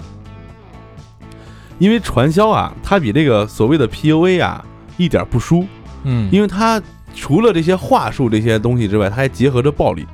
[1.80, 4.64] 因为传销啊，它比这个所谓的 PUA 啊
[4.96, 5.66] 一点不输，
[6.04, 6.82] 嗯，因为它
[7.14, 10.06] 除了这些话术这些东西之外，它还结合着暴力，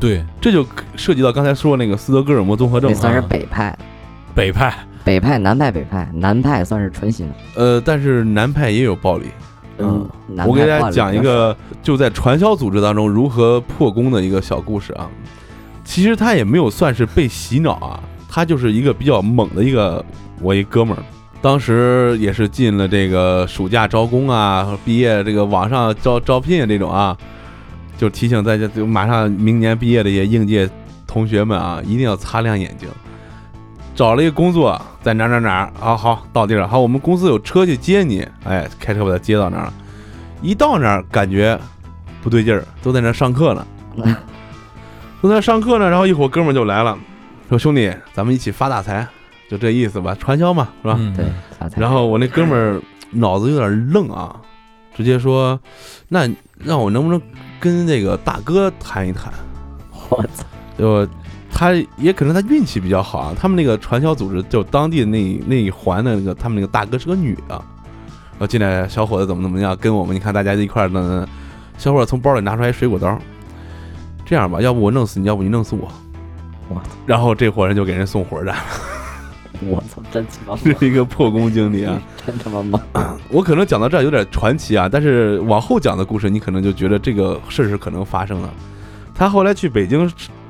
[0.00, 0.24] 对。
[0.40, 0.66] 这就
[0.96, 2.90] 涉及到刚才说那个斯德哥尔摩综合症。
[2.90, 3.26] 那算是啊。
[3.28, 3.78] 北派，
[4.34, 4.74] 北派，
[5.08, 7.26] 北派、南派、北派，南派算是纯新。
[7.54, 9.24] 呃，但是南派也有暴力。
[9.78, 15.08] 嗯，南我给大家讲一个就在传销组织当中如何破功的一个小故事啊。
[15.82, 17.98] 其实他也没有算是被洗脑啊，
[18.28, 20.04] 他就是一个比较猛的一个
[20.42, 21.02] 我一哥们儿，
[21.40, 27.16] 当时也是进了这个暑假招工啊，毕业这个网上招招聘这种啊，
[27.96, 30.68] 就提醒大家，就马上明年毕业的一些应届
[31.06, 32.86] 同学们啊，一定要擦亮眼睛。
[33.98, 35.96] 找了一个工作，在哪哪哪儿啊？
[35.96, 36.68] 好，到地儿了。
[36.68, 38.24] 好，我们公司有车去接你。
[38.44, 39.74] 哎，开车把他接到那儿了。
[40.40, 41.58] 一到那儿，感觉
[42.22, 43.66] 不对劲儿，都在那儿上课呢，
[45.20, 45.90] 都在那上课呢。
[45.90, 46.96] 然后一会儿哥们儿就来了，
[47.48, 49.04] 说：“兄弟，咱们一起发大财，
[49.50, 51.24] 就这意思吧，传销嘛，是吧？”嗯对，
[51.58, 52.80] 发财然后我那哥们儿
[53.10, 54.36] 脑子有点愣啊，
[54.94, 55.58] 直接说
[56.06, 56.20] ：“那
[56.56, 57.20] 让我能不能
[57.58, 59.32] 跟那个大哥谈一谈？”
[60.08, 60.44] 我操，
[60.78, 61.04] 就
[61.50, 67.54] 他也可能他运气比较好啊，他们那个传销组织就当地的那那一环的那个，他们那个大哥是个女的，
[68.32, 71.26] 然后进来小伙子怎么怎么样，跟我们你看大家一块儿呢，
[71.76, 73.18] 小伙子从包里拿出来水果刀，
[74.24, 75.88] 这样吧，要不我弄死你，要不你弄死我，
[76.68, 78.56] 我操然后这伙人就给人送火车站，
[79.62, 82.00] 我操，真他妈这是一个破功经历啊。
[82.24, 82.80] 真他妈猛！
[83.30, 88.52] 我可能讲到这儿有点传奇啊，但是往后讲的故事，你可能就觉得这个事儿是可能发生了。
[89.14, 90.08] 他后来去北京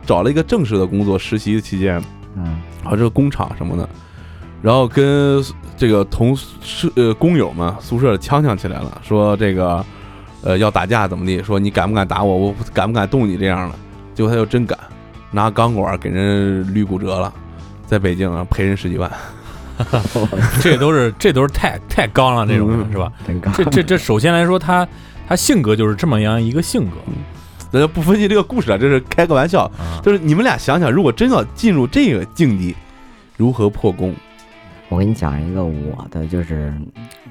[0.09, 2.02] 找了一个正式的工作，实习期间，
[2.34, 3.86] 嗯，啊，这个工厂什么的，
[4.62, 5.44] 然后跟
[5.76, 9.84] 这个同宿呃工友们宿舍呛呛起来了，说这个
[10.42, 13.74] 呃要打架怎么地，说你敢不敢打我，我敢不敢动你这样的，
[14.14, 14.78] 结果他就真敢，
[15.30, 17.30] 拿钢管给人捋骨折了，
[17.86, 19.12] 在北京啊赔人十几万，
[20.62, 23.12] 这都是这都是太太刚了，这种嗯是吧？
[23.54, 24.88] 这这这，首先来说，他
[25.28, 26.96] 他性格就是这么样一个性格
[27.70, 30.00] 咱就不分析这个故事了，这是开个玩笑，啊。
[30.02, 32.74] 就是你们俩想想，如果真要进入这个境地，
[33.36, 34.14] 如何破功？
[34.88, 36.72] 我给你讲一个我的，就是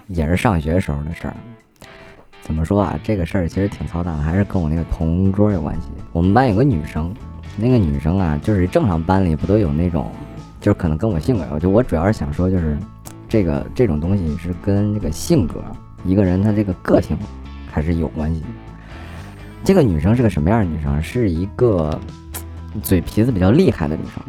[0.07, 1.33] 也是上学时候的事儿。
[2.43, 2.97] 怎么说啊？
[3.03, 5.87] 这个事儿其实挺操蛋的，还是跟我那个同桌有关系。
[6.11, 7.13] 我们班有个女生，
[7.57, 10.11] 那个女生啊，就是正常班里不都有那种，
[10.61, 12.77] 就是可能跟我性格有，就我主要是想说，就是
[13.27, 15.63] 这个这种东西是跟这个性格，
[16.05, 17.17] 一个人他这个个性
[17.71, 18.43] 还是有关系。
[19.63, 21.01] 这个女生是个什么样的女生？
[21.01, 21.99] 是一个
[22.83, 24.23] 嘴皮子比较厉害的女生。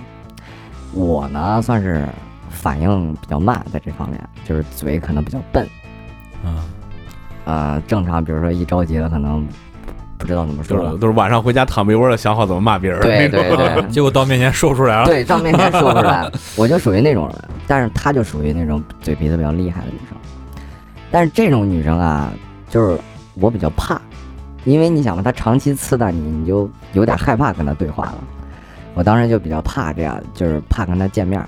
[0.93, 2.07] 我呢，算是
[2.51, 5.67] 反应比较慢，在这方面，就是嘴可能比较笨。
[6.45, 6.65] 啊，
[7.45, 9.47] 呃，正常，比如说一着急了，可能
[10.17, 10.99] 不知道怎么说了都是。
[11.01, 13.01] 都是晚上回家躺被窝了，想好怎么骂别人。
[13.03, 15.05] 对 对对结果到面前说出来了。
[15.07, 17.37] 对，到面前说出来， 我就属于那种人，
[17.67, 20.17] 但是她就属于那种嘴皮子比较厉害的女生。
[21.11, 22.33] 但是这种女生啊，
[22.71, 22.99] 就是
[23.35, 24.01] 我比较怕，
[24.65, 28.19] 因为你想嘛，他长期刺探你，你就有点害怕跟他对话了。
[28.95, 31.43] 我当时就比较怕这样，就是怕跟他见面。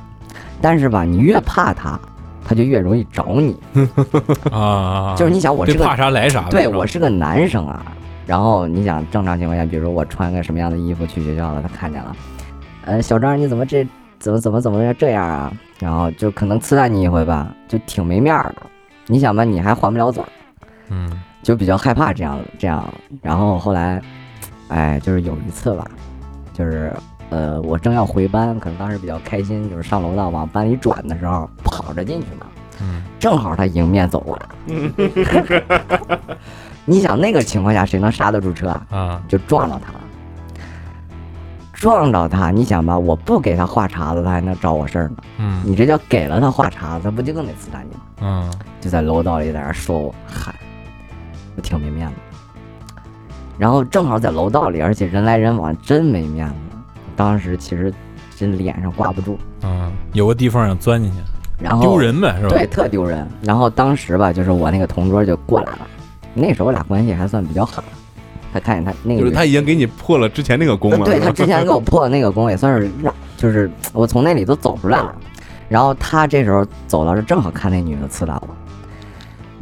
[0.60, 1.98] 但是吧，你越怕他，
[2.44, 3.58] 他就越容易找你。
[4.52, 6.48] 啊， 就是你想，我是个怕啥来啥。
[6.50, 7.84] 对我是个男生啊，
[8.26, 12.16] 然后你想正常情况下，比如说我穿个什么样的衣服去学校了，他看见了，
[12.84, 13.86] 呃，小张你怎么这
[14.18, 15.52] 怎么怎么怎么这样啊？
[15.78, 18.62] 然后就可能刺探你一回吧，就挺没面儿的。
[19.06, 20.28] 你想吧，你还还不了嘴儿，
[20.90, 21.10] 嗯
[21.42, 22.86] 就比较害怕这样这样。
[23.22, 24.00] 然后后来，
[24.68, 25.84] 哎，就是有一次吧，
[26.52, 26.92] 就是
[27.30, 32.46] 呃，我正要回班，可能当时比较开心，就是上楼道往班里转的时候，跑着进去嘛。
[32.82, 34.48] 嗯正好他迎面走过来。
[36.86, 38.86] 你想那个情况下，谁能刹得住车啊？
[38.90, 40.00] 啊就撞到他了。
[41.74, 45.16] 撞到他，你想吧，我不给他话茬子，他还能找我事儿呢。
[45.38, 48.00] 嗯你这叫给了他话茬子，他不就更得刺探你吗？
[48.22, 50.54] 嗯就在楼道里在那说我，嗨，
[51.60, 52.14] 我挺没面子。
[53.58, 56.54] 然后正好在楼道里，而且人来人往，真没面子。
[57.14, 57.92] 当时其实
[58.34, 61.18] 真脸上挂不住，嗯，有个地方想钻进去，
[61.62, 62.48] 然后丢人呗，是吧？
[62.48, 63.28] 对，特丢人。
[63.42, 65.86] 然后当时吧，就是我那个同桌就过来了，
[66.32, 67.84] 那时候我俩关系还算比较好。
[68.54, 75.14] 他看见他那个就是他已经给你破了之前那个功了，对他之前给我破的那个功，也算是让，就是我从那里头走出来了。
[75.68, 78.48] 然后他这时候走到这，正好看那女的刺打我。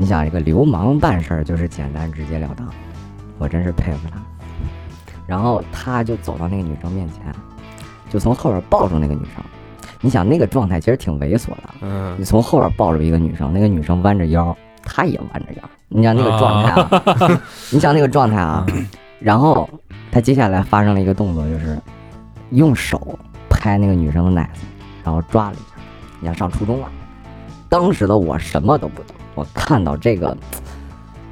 [0.00, 2.68] 你想，这个流氓办事儿就是简单直截了当，
[3.36, 4.22] 我真是佩服他。
[5.26, 7.34] 然后他就走到那个女生面前，
[8.08, 9.44] 就从后边抱住那个女生。
[10.00, 15.70] 你想那个状态其实挺猥琐的，嗯你从后边抱住一个女生，那个女生弯着腰，他也弯着腰。
[15.88, 17.42] 你想那个状态啊，
[17.72, 18.64] 你想那个状态啊，
[19.18, 19.68] 然后
[20.12, 21.76] 他接下来发生了一个动作，就是
[22.50, 23.18] 用手
[23.50, 24.60] 拍那个女生的奶子，
[25.02, 25.74] 然后抓了一下。
[26.20, 26.88] 你想上初中了，
[27.68, 30.36] 当时的我什么都不懂，我看到这个，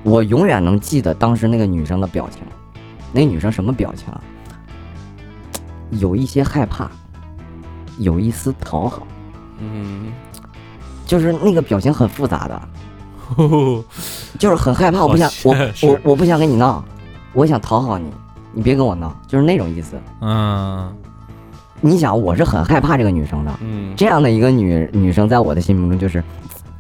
[0.05, 2.43] 我永远能记得当时那个女生的表情。
[3.13, 4.21] 那女生什么表情啊？
[5.91, 6.89] 有一些害怕，
[7.99, 9.07] 有一丝讨好，
[9.59, 10.13] 嗯，
[11.05, 12.63] 就是那个表情很复杂的。
[14.39, 16.85] 就是很害怕，我不想，我我我不想跟你闹，
[17.33, 18.09] 我想讨好你，
[18.53, 19.97] 你别跟我闹，就是那种意思。
[20.21, 20.95] 嗯，
[21.81, 26.23] 你想，我是很害怕这个女生的，嗯这样的一个女女生，在我的心目中就是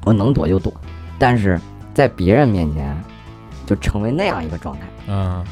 [0.05, 0.73] 我能躲就躲，
[1.19, 1.61] 但是
[1.95, 2.97] 在别人面前
[3.65, 4.83] 就成为那样一个状态。
[5.09, 5.45] 嗯，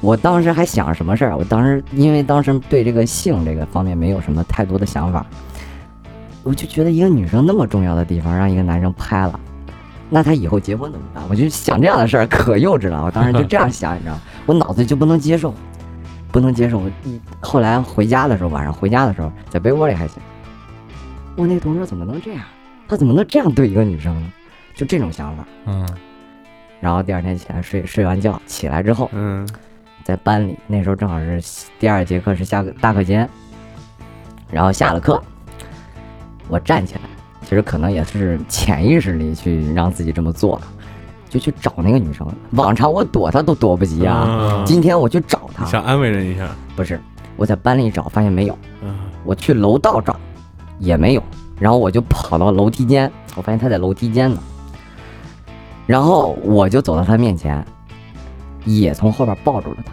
[0.00, 1.36] 我当时还想什么事儿？
[1.36, 5.24] 我当时因为当时对这个性这个方面没有什么太多的想法，
[6.42, 9.40] 我就觉得一个女生那么重要的地方让一个男生拍了，
[10.10, 11.24] 那他以后结婚怎么办？
[11.28, 13.04] 我就想这样的事儿可幼稚了。
[13.04, 15.52] 我当时就这样想，你知道，我脑子就不能接受，
[16.30, 16.78] 不能接受。
[16.78, 16.90] 我
[17.40, 20.18] 后来回家的时候，晚上回家的时候，在被窝里还想，
[21.36, 22.42] 我那个同桌怎么能这样？
[22.88, 24.32] 他怎么能这样对一个女生呢？
[24.76, 25.44] 就这种想法。
[25.64, 25.88] 嗯，
[26.80, 29.48] 然后第二天起来睡睡完觉，起来之后，嗯
[30.04, 31.42] 在班里，那时候正好是
[31.80, 33.28] 第二节课是下个大课间，
[34.48, 35.20] 然后下了课，
[36.46, 37.00] 我站起来，
[37.42, 40.62] 其实可能也是潜意识里去让自己这么做了，
[41.28, 42.24] 就去找那个女生。
[42.52, 47.00] 往常我躲她都躲不及啊，嗯今天我去找她，想安慰人一下，不是
[47.36, 48.94] 我在班里找，发现没有，嗯
[49.24, 50.14] 我去楼道找，
[50.78, 51.22] 也没有，
[51.58, 54.40] 然后我就跑到楼梯间，我发现她在楼梯间呢，
[55.86, 57.64] 然后我就走到他面前，
[58.64, 59.92] 也从后边抱住了他，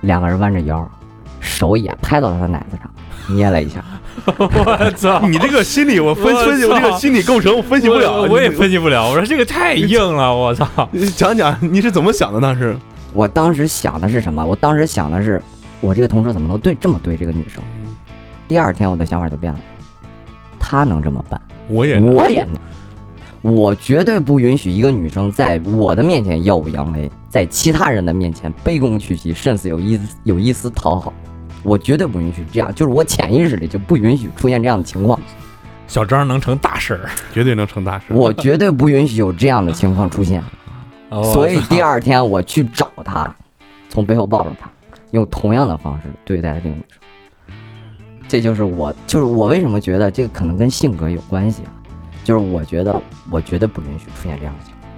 [0.00, 0.88] 两个人弯着腰，
[1.40, 2.90] 手也拍到他的奶子上，
[3.34, 3.84] 捏了一下。
[4.26, 6.24] 我操， 你这个心理我分
[6.58, 9.08] 析，我这个心理构成我分析不了，我我也分析不了。
[9.08, 12.76] 我说这个太硬了，我操，你讲讲你是怎么想的当时？
[13.12, 14.44] 我当时想的是什么？
[14.44, 15.40] 我当时想的是，
[15.80, 17.62] 我这个同事怎么能对这么对这个女生？
[18.48, 19.60] 第二天我的想法就变了，
[20.58, 22.54] 他能这么办，我也我也能。
[23.46, 31.12] 我绝对不允许一个女生在我的面前耀武扬威，在其他人的面前卑躬屈膝，甚至有一丝有一丝讨好。
[31.62, 35.16] 我绝对不允许这样，就是我潜意识里就不允许出现这样的情况。
[35.86, 37.08] 小张能成大事儿。
[37.32, 38.06] 绝对能成大事。
[38.08, 40.42] 我绝对不允许有这样的情况出现。
[41.10, 43.32] 哦所以第二天我去找她，
[43.88, 44.68] 从背后抱住她，
[45.12, 47.54] 用同样的方式对待这个女生。
[48.26, 51.70] 这就是我，就是我为什么觉得这个可能跟性格有关系啊？
[52.26, 53.00] 就是我觉得
[53.30, 54.90] 我绝对不允许出现这样的情况，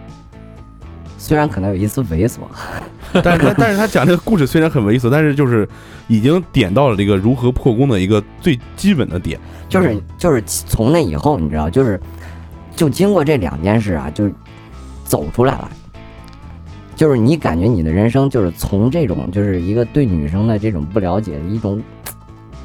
[1.19, 2.39] 虽然可能有一丝猥琐，
[3.23, 5.69] 但是他但是他讲这个故事虽然很猥琐，但是就是
[6.07, 9.39] 已经点到了这个如何破功的一个最基本的点。
[9.69, 12.01] 就是就是从那以后，你知道，就是
[12.75, 14.33] 就经过这两件事啊，就是
[15.05, 15.71] 走出来了。
[16.97, 21.79] 就是你感觉你的人生就是从这种就是一个对女生的这种不了解的一种，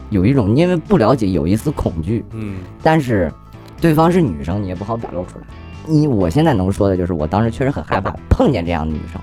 [0.10, 3.30] 有一种因为不了解有一丝恐惧，嗯但是
[3.80, 5.46] 对方是女生，你也不好表露出来。
[5.86, 9.22] 你我现在能说的就是，我当时确实很害怕碰见这样的女生，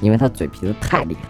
[0.00, 1.28] 因为她嘴皮子太厉害，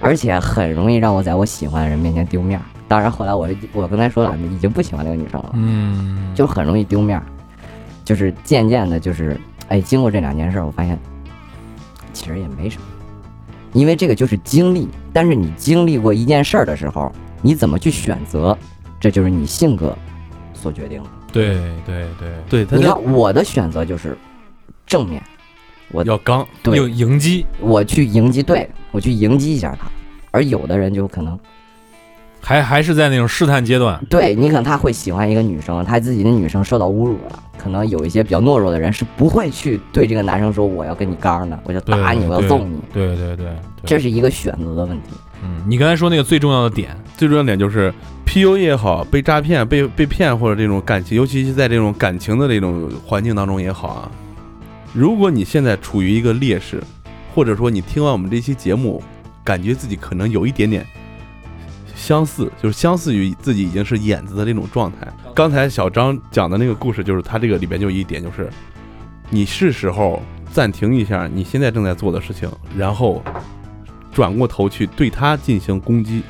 [0.00, 2.62] 而且很容易让我在我喜欢的人面前丢面儿。
[2.86, 7.24] 当然后来我我刚才说了，已经不喜欢那个女生了，嗯，就很容易丢面儿。
[8.04, 10.98] 就是渐渐的，就是哎，经过这两件事儿，我发现
[12.12, 12.86] 其实也没什么，
[13.72, 14.88] 因为这个就是经历。
[15.12, 17.10] 但是你经历过一件事儿的时候，
[17.40, 18.56] 你怎么去选择，
[19.00, 19.96] 这就是你性格
[20.64, 21.08] 所决定的。
[21.30, 22.06] 对对
[22.48, 24.16] 对，对，你看我的选择就是
[24.86, 25.22] 正面，
[25.92, 29.86] 我要刚，对有迎击，我去迎击，对我去迎击一下他。
[30.30, 31.38] 而有的人就可能，
[32.40, 34.02] 还还是在那种试探阶段。
[34.08, 45.10] 对你可能他会喜欢一个女生，他自己的女生受到侮辱了，可能有一些比较懦弱的人是不会去对这个男生说我要跟你刚的，我就打你，我要揍你，对对对，对这是一个选择的问题。
[45.44, 47.92] 嗯，你刚才说那个最重要的点，最重要的点就是
[48.26, 54.10] PU 也好，被诈骗、被被骗或者这种感情，尤其是在这种感情的这种环境当中也好啊。
[54.92, 56.82] 如果你现在处于一个劣势，
[57.34, 59.02] 或者说你听完我们这期节目，
[59.44, 60.86] 感觉自己可能有一点点
[61.94, 65.06] 相似，就是相似于自己已经是眼子的这种状态。
[65.34, 68.48] 刚才小张讲的那个故事，就是他这个里边就有一点，就是
[69.30, 70.22] 你是时候
[70.52, 73.22] 暂停一下你现在正在做的事情，然后
[74.14, 76.22] 转过头去对他进行攻击，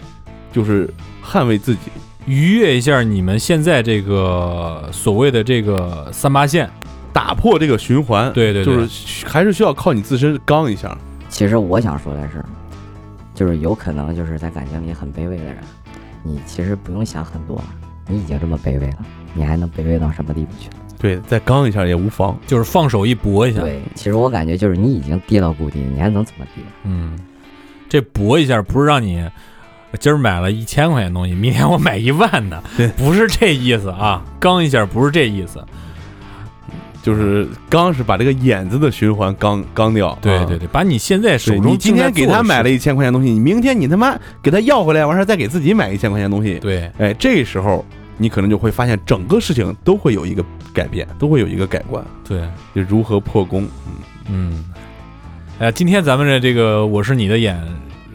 [0.51, 0.89] 就是
[1.23, 1.83] 捍卫自己。
[2.27, 6.69] 逾越一下你们现在这个所谓的这个三八线，
[7.13, 10.97] 打破这个循环，对对对就是还是需要靠你自身刚一下。
[11.29, 12.43] 其实我想说的是，
[13.35, 15.59] 就是有可能就是在感情里很卑微的人，
[16.23, 17.63] 你其实不用想很多，
[18.09, 18.97] 你已经这么卑微了，
[19.35, 20.71] 你还能卑微到什么地步去？
[20.99, 22.35] 对，再刚一下也无妨。
[22.47, 23.61] 就是放手一搏一下。
[23.61, 26.65] 对，其实我感觉就是你已经跌到谷底，你还能怎么跌？
[26.85, 27.19] 嗯，
[27.89, 29.29] 这搏一下不是让你
[30.01, 34.25] 今儿买了一千块钱东西，明天我买一万的，对不是这意思啊。
[34.41, 35.65] 刚一下不是这意思。
[37.03, 40.09] 就是刚是把这个眼子的循环刚刚掉。
[40.09, 47.85] 啊对对对，把你现在手中你今天给他买了一，千块钱东西，你明天你他妈给他要回来，完事儿再给自己买一千块钱东西，对，哎，这时候
[48.17, 50.43] 你可能就会发现整个事情都会有一个
[50.73, 52.41] 改变，都会有一个改观，对，
[52.75, 53.69] 就如何破功。
[54.31, 54.74] 嗯，哎
[55.61, 57.59] 呀，今天咱们的这个我是你的眼，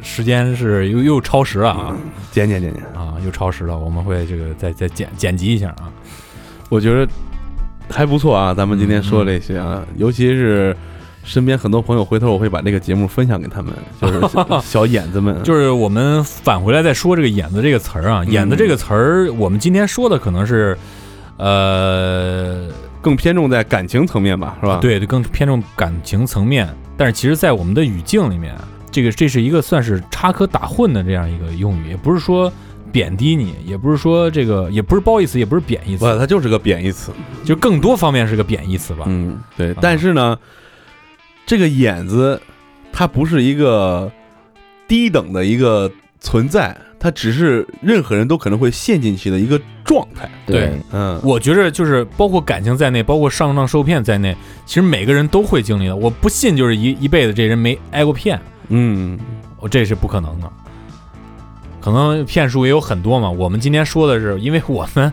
[0.02, 1.96] 时间是又又超时了啊
[2.32, 5.92] 减减减减，啊，又超时了，我们会这个再再剪剪辑一下啊。
[6.70, 7.08] 我觉得
[7.90, 10.76] 还不错啊，咱们今天说这些啊，尤其是。
[11.22, 13.72] 身边很多朋友，回头我会把这个节目分享给他们，
[14.02, 20.76] 就是小 小眼子们，就是我们返回来再说这个“眼子”这个词儿啊，“嗯眼子”这个词儿，我们今天说的可能是，
[21.38, 22.68] 呃，
[23.00, 26.68] 更偏重在感情层面吧，是吧？，对，更偏重感情层面。
[27.00, 28.54] 但是其实，在我们的语境里面，
[28.92, 32.52] 这个这是一个算是插科打诨的这样一个用语，也不是说
[32.92, 37.14] 贬低你，也不是说这个，也不是褒义词，也不是贬义不，词，它就是个贬义词。
[37.46, 39.06] 就更多方面是个贬义词吧。
[39.08, 39.74] 嗯，对。
[39.80, 40.38] 但是呢，
[41.46, 42.42] 这个眼子
[42.92, 44.12] 它不是一个
[44.86, 45.90] 低等的一个
[46.20, 50.30] 存在，它只是任何人都可能会陷进去的一个状态。
[50.46, 54.36] 对嗯，我觉着就是包括感情在内，包括上当受骗在内，
[54.66, 55.96] 其实每个人都会经历的。
[55.96, 59.18] 我不信就是一一辈子这人没挨过骗，嗯，
[59.60, 60.52] 我这是不可能的。
[61.82, 63.30] 可能骗术也有很多嘛。
[63.32, 65.12] 我们今天说的是，因为我们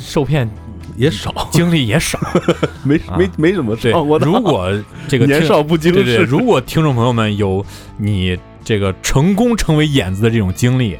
[0.00, 0.50] 受骗
[0.96, 2.18] 也少，经历也少，
[2.82, 4.18] 没啊没没怎么对上过。
[4.18, 4.72] 如果
[5.06, 7.64] 这个年少不经对对，事，如果听众朋友们有
[7.98, 10.96] 你这个成功成为眼子的这种经历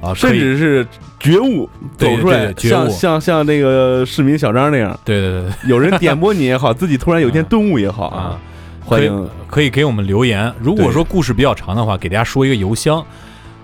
[0.00, 0.86] 啊，甚至是
[1.18, 2.90] 觉悟走出来像悟。
[2.90, 5.70] 像像那个市民小张那样，对对对对。
[5.70, 7.46] 有人点拨你也好， 自己突然有一天啊。
[7.48, 8.38] 顿悟也好啊，，
[8.84, 10.52] 欢迎可以给我们留言。
[10.60, 13.02] 如果说故事比较长的话，给大家说一个邮箱，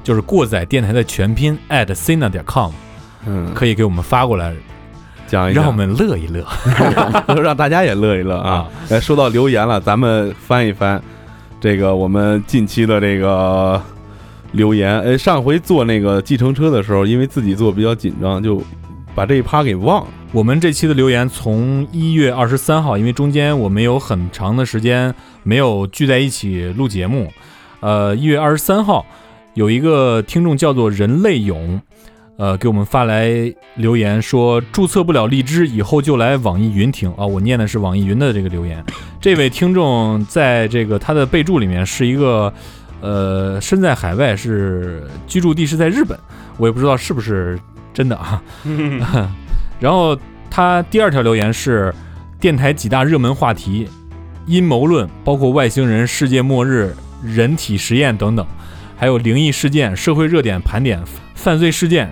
[0.02, 2.70] 就是过载电台的全拼 at cina 点 com，
[3.26, 4.54] 嗯，可以给我们发过来，
[5.26, 6.42] 讲一讲，让我们乐一乐。
[7.42, 8.50] 让大家也乐一乐啊。
[8.50, 8.68] 啊！
[8.88, 11.02] 哎，说到留言了，咱们翻一翻
[11.60, 13.80] 这个我们近期的这个
[14.52, 14.98] 留言。
[15.02, 18.62] 哎，上回坐那个计程车的时候，因为自己坐比较紧张，就
[19.14, 20.08] 把这一趴给忘了。
[20.32, 27.30] 我们这期的留言从一月二十三号，因为中间我们有很长的时间没有聚在一起录节目。
[27.80, 29.04] 呃，一月二十三号
[29.54, 31.80] 有一个听众叫做人类勇，
[32.40, 33.30] 呃，给我们发来
[33.74, 37.26] 留言说注册不了荔枝，以后就来网易云听啊。
[37.26, 38.82] 我念的是网易云的这个留言。
[39.20, 42.50] 这位听众在这个他的备注里面是一个
[43.02, 46.18] 呃身在海外，是居住地是在日本，
[46.56, 47.60] 我也不知道是不是
[47.92, 48.42] 真的啊。
[49.78, 50.18] 然后
[50.50, 51.94] 他第二条留言是
[52.40, 53.86] 电台几大热门话题，
[54.46, 58.46] 阴谋论，包括外星人、世界末日、人体实验等等，
[58.96, 60.98] 还有灵异事件、社会热点盘点、
[61.34, 62.10] 犯罪事件。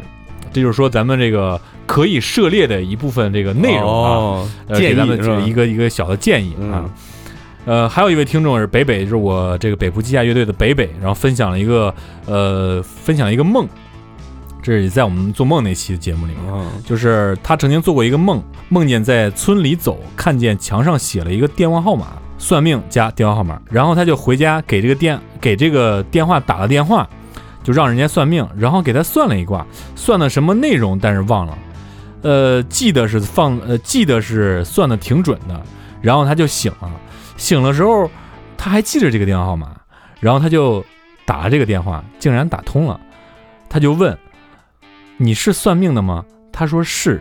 [0.53, 4.49] 这就是说咱们这个可以涉猎的一部分这个内容啊，
[4.79, 5.17] 给咱们
[5.47, 6.85] 一个一个小的建议啊。
[7.65, 11.95] 呃，还有一位听众是北北，就是我这个北部机械乐队的北北，然后分享了一个
[12.25, 13.69] 呃，分享了一个梦，
[14.63, 16.43] 这是在我们做梦那期的节目里面。
[16.51, 22.07] 嗯就是他曾经做过一个梦，梦见在村里走，看见墙上写了一个电话号码，
[22.39, 27.07] 算命加电话号码，然后他就回家给这个电给这个电话打了电话，
[27.63, 31.59] 就让人家算命，然后给他算了一卦，算的什么内容，但是忘了，
[32.23, 35.63] 呃，记得是放呃记得是算的挺准的，
[36.01, 36.91] 然后他就醒了，
[37.37, 38.11] 醒了时候
[38.57, 39.77] 他还记着这个电话号码，
[40.21, 40.85] 然后他就
[41.25, 42.99] 打了这个电话，竟然打通了，
[43.69, 44.17] 他就问。
[45.21, 46.25] 你是算命的吗？
[46.53, 47.21] 他说是，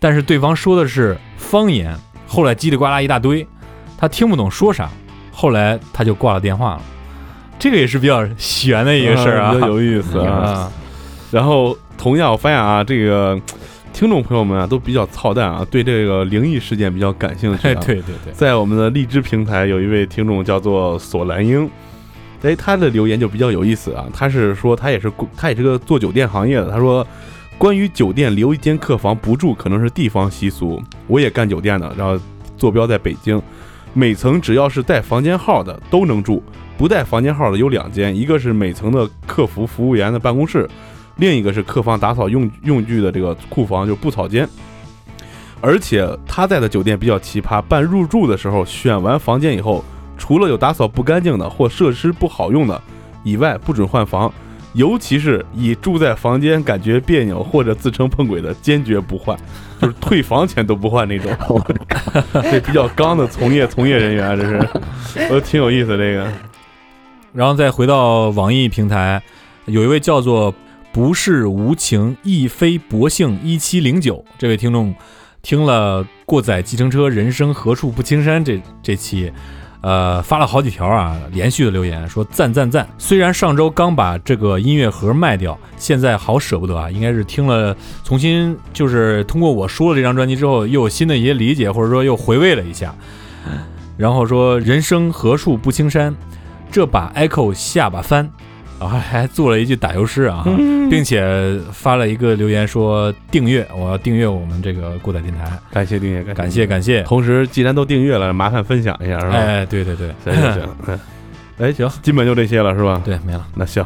[0.00, 1.96] 但是对方说的是方言，
[2.26, 3.46] 后来叽里呱啦一大堆，
[3.96, 4.90] 他听不懂说啥，
[5.32, 6.82] 后来他就挂了电话了。
[7.58, 10.30] 这个也是比较悬的一个事儿啊，比较有意思啊。
[10.68, 10.72] 啊，
[11.30, 13.38] 然后同样，我发现啊，这个
[13.92, 17.62] 听众朋友们啊都比较操蛋啊，对这个灵异事件比较感兴趣。
[17.62, 21.68] 对对对，在我们的荔枝平台有一位听众叫做索兰英，
[22.42, 24.04] 哎，他的留言就比较有意思啊。
[24.12, 27.04] 他是说他也是他也是个做酒店行业的，他说
[27.56, 32.20] 关于酒店留一间客房不住可能是地方习俗，我也干酒店的，然后
[32.58, 33.40] 坐标在北京，
[33.94, 36.44] 每层只要是带房间号的都能住，
[36.76, 40.68] 不带房间号的有两间，一个是每层的客服服务员的办公室，
[41.16, 44.48] 另一个是客房打扫用用具的这个库房，就是布草间。
[45.62, 49.82] 而且他在的酒店比较奇葩，办入住的时候选完房间以后，
[50.18, 52.80] 除了有打扫不干净的或设施不好用的
[53.24, 54.32] 以外，不准换房。
[54.74, 59.34] 尤其是以住在房间感觉别扭或者自称碰鬼的，坚决不换，
[59.80, 61.32] 就是退房钱都不换那种。
[61.48, 64.68] 我这比较刚的从业从业人员，这是，
[65.32, 66.30] 我挺有意思这个。
[67.36, 69.22] 然后再回到网易平台，
[69.66, 70.54] 有一位叫做
[70.90, 74.94] “不是无情亦非薄幸一七零九”这位听众，
[75.42, 79.30] 听了《过载计程车人生何处不青山这》这期，
[79.82, 82.88] 呃，发了好几条啊，连续的留言说赞赞赞。
[82.96, 92.94] 虽然上周刚把这个音乐盒卖掉，现在好舍不得啊，应该是听了重新就是通过我说了这张专辑之后，又有新的一些理解，或者说又回味了一下。
[93.98, 96.16] 然后说人生何处不青山，
[96.76, 98.30] 这把 echo 下巴翻，
[98.78, 100.44] 然后还做了一句打油诗啊，
[100.90, 107.02] 并且发了一个留言说订阅，我要订阅我们这个过载电台，感谢订阅，感谢感谢。
[107.04, 109.38] 同时，既然都订阅了，麻烦分享一下，是吧？
[109.38, 111.00] 哎，对对对，行行行，嗯
[111.56, 113.00] 哎行，基本就这些了，是吧？
[113.02, 113.46] 对，没了。
[113.54, 113.82] 那行，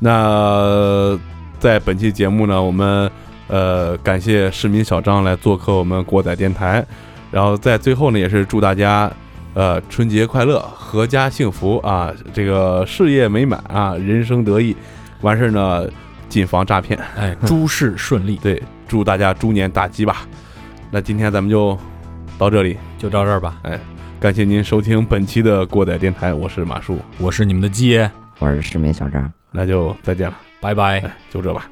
[0.00, 1.16] 那
[1.60, 3.08] 在本期节目呢，我们
[3.46, 6.84] 呃感谢市民小张来做客我们过载电台，
[7.30, 9.08] 然后在最后呢，也是祝大家
[9.54, 14.76] 呃春节快乐，阖家幸福啊，这个事业美满啊，人生得意，
[15.20, 15.88] 完事儿呢
[16.28, 20.26] 谨防诈骗，哎， 诸事顺利，对，祝大家猪年大吉吧。
[20.90, 21.78] 那今天咱们就
[22.36, 23.60] 到这里，就到这儿吧。
[24.20, 29.30] 感谢您收听本期的过载电台，我是马叔，我是你们的鸡爷，我是市民小张。
[29.50, 31.00] 那就再见了，拜拜。
[31.00, 31.66] 哎，就这吧。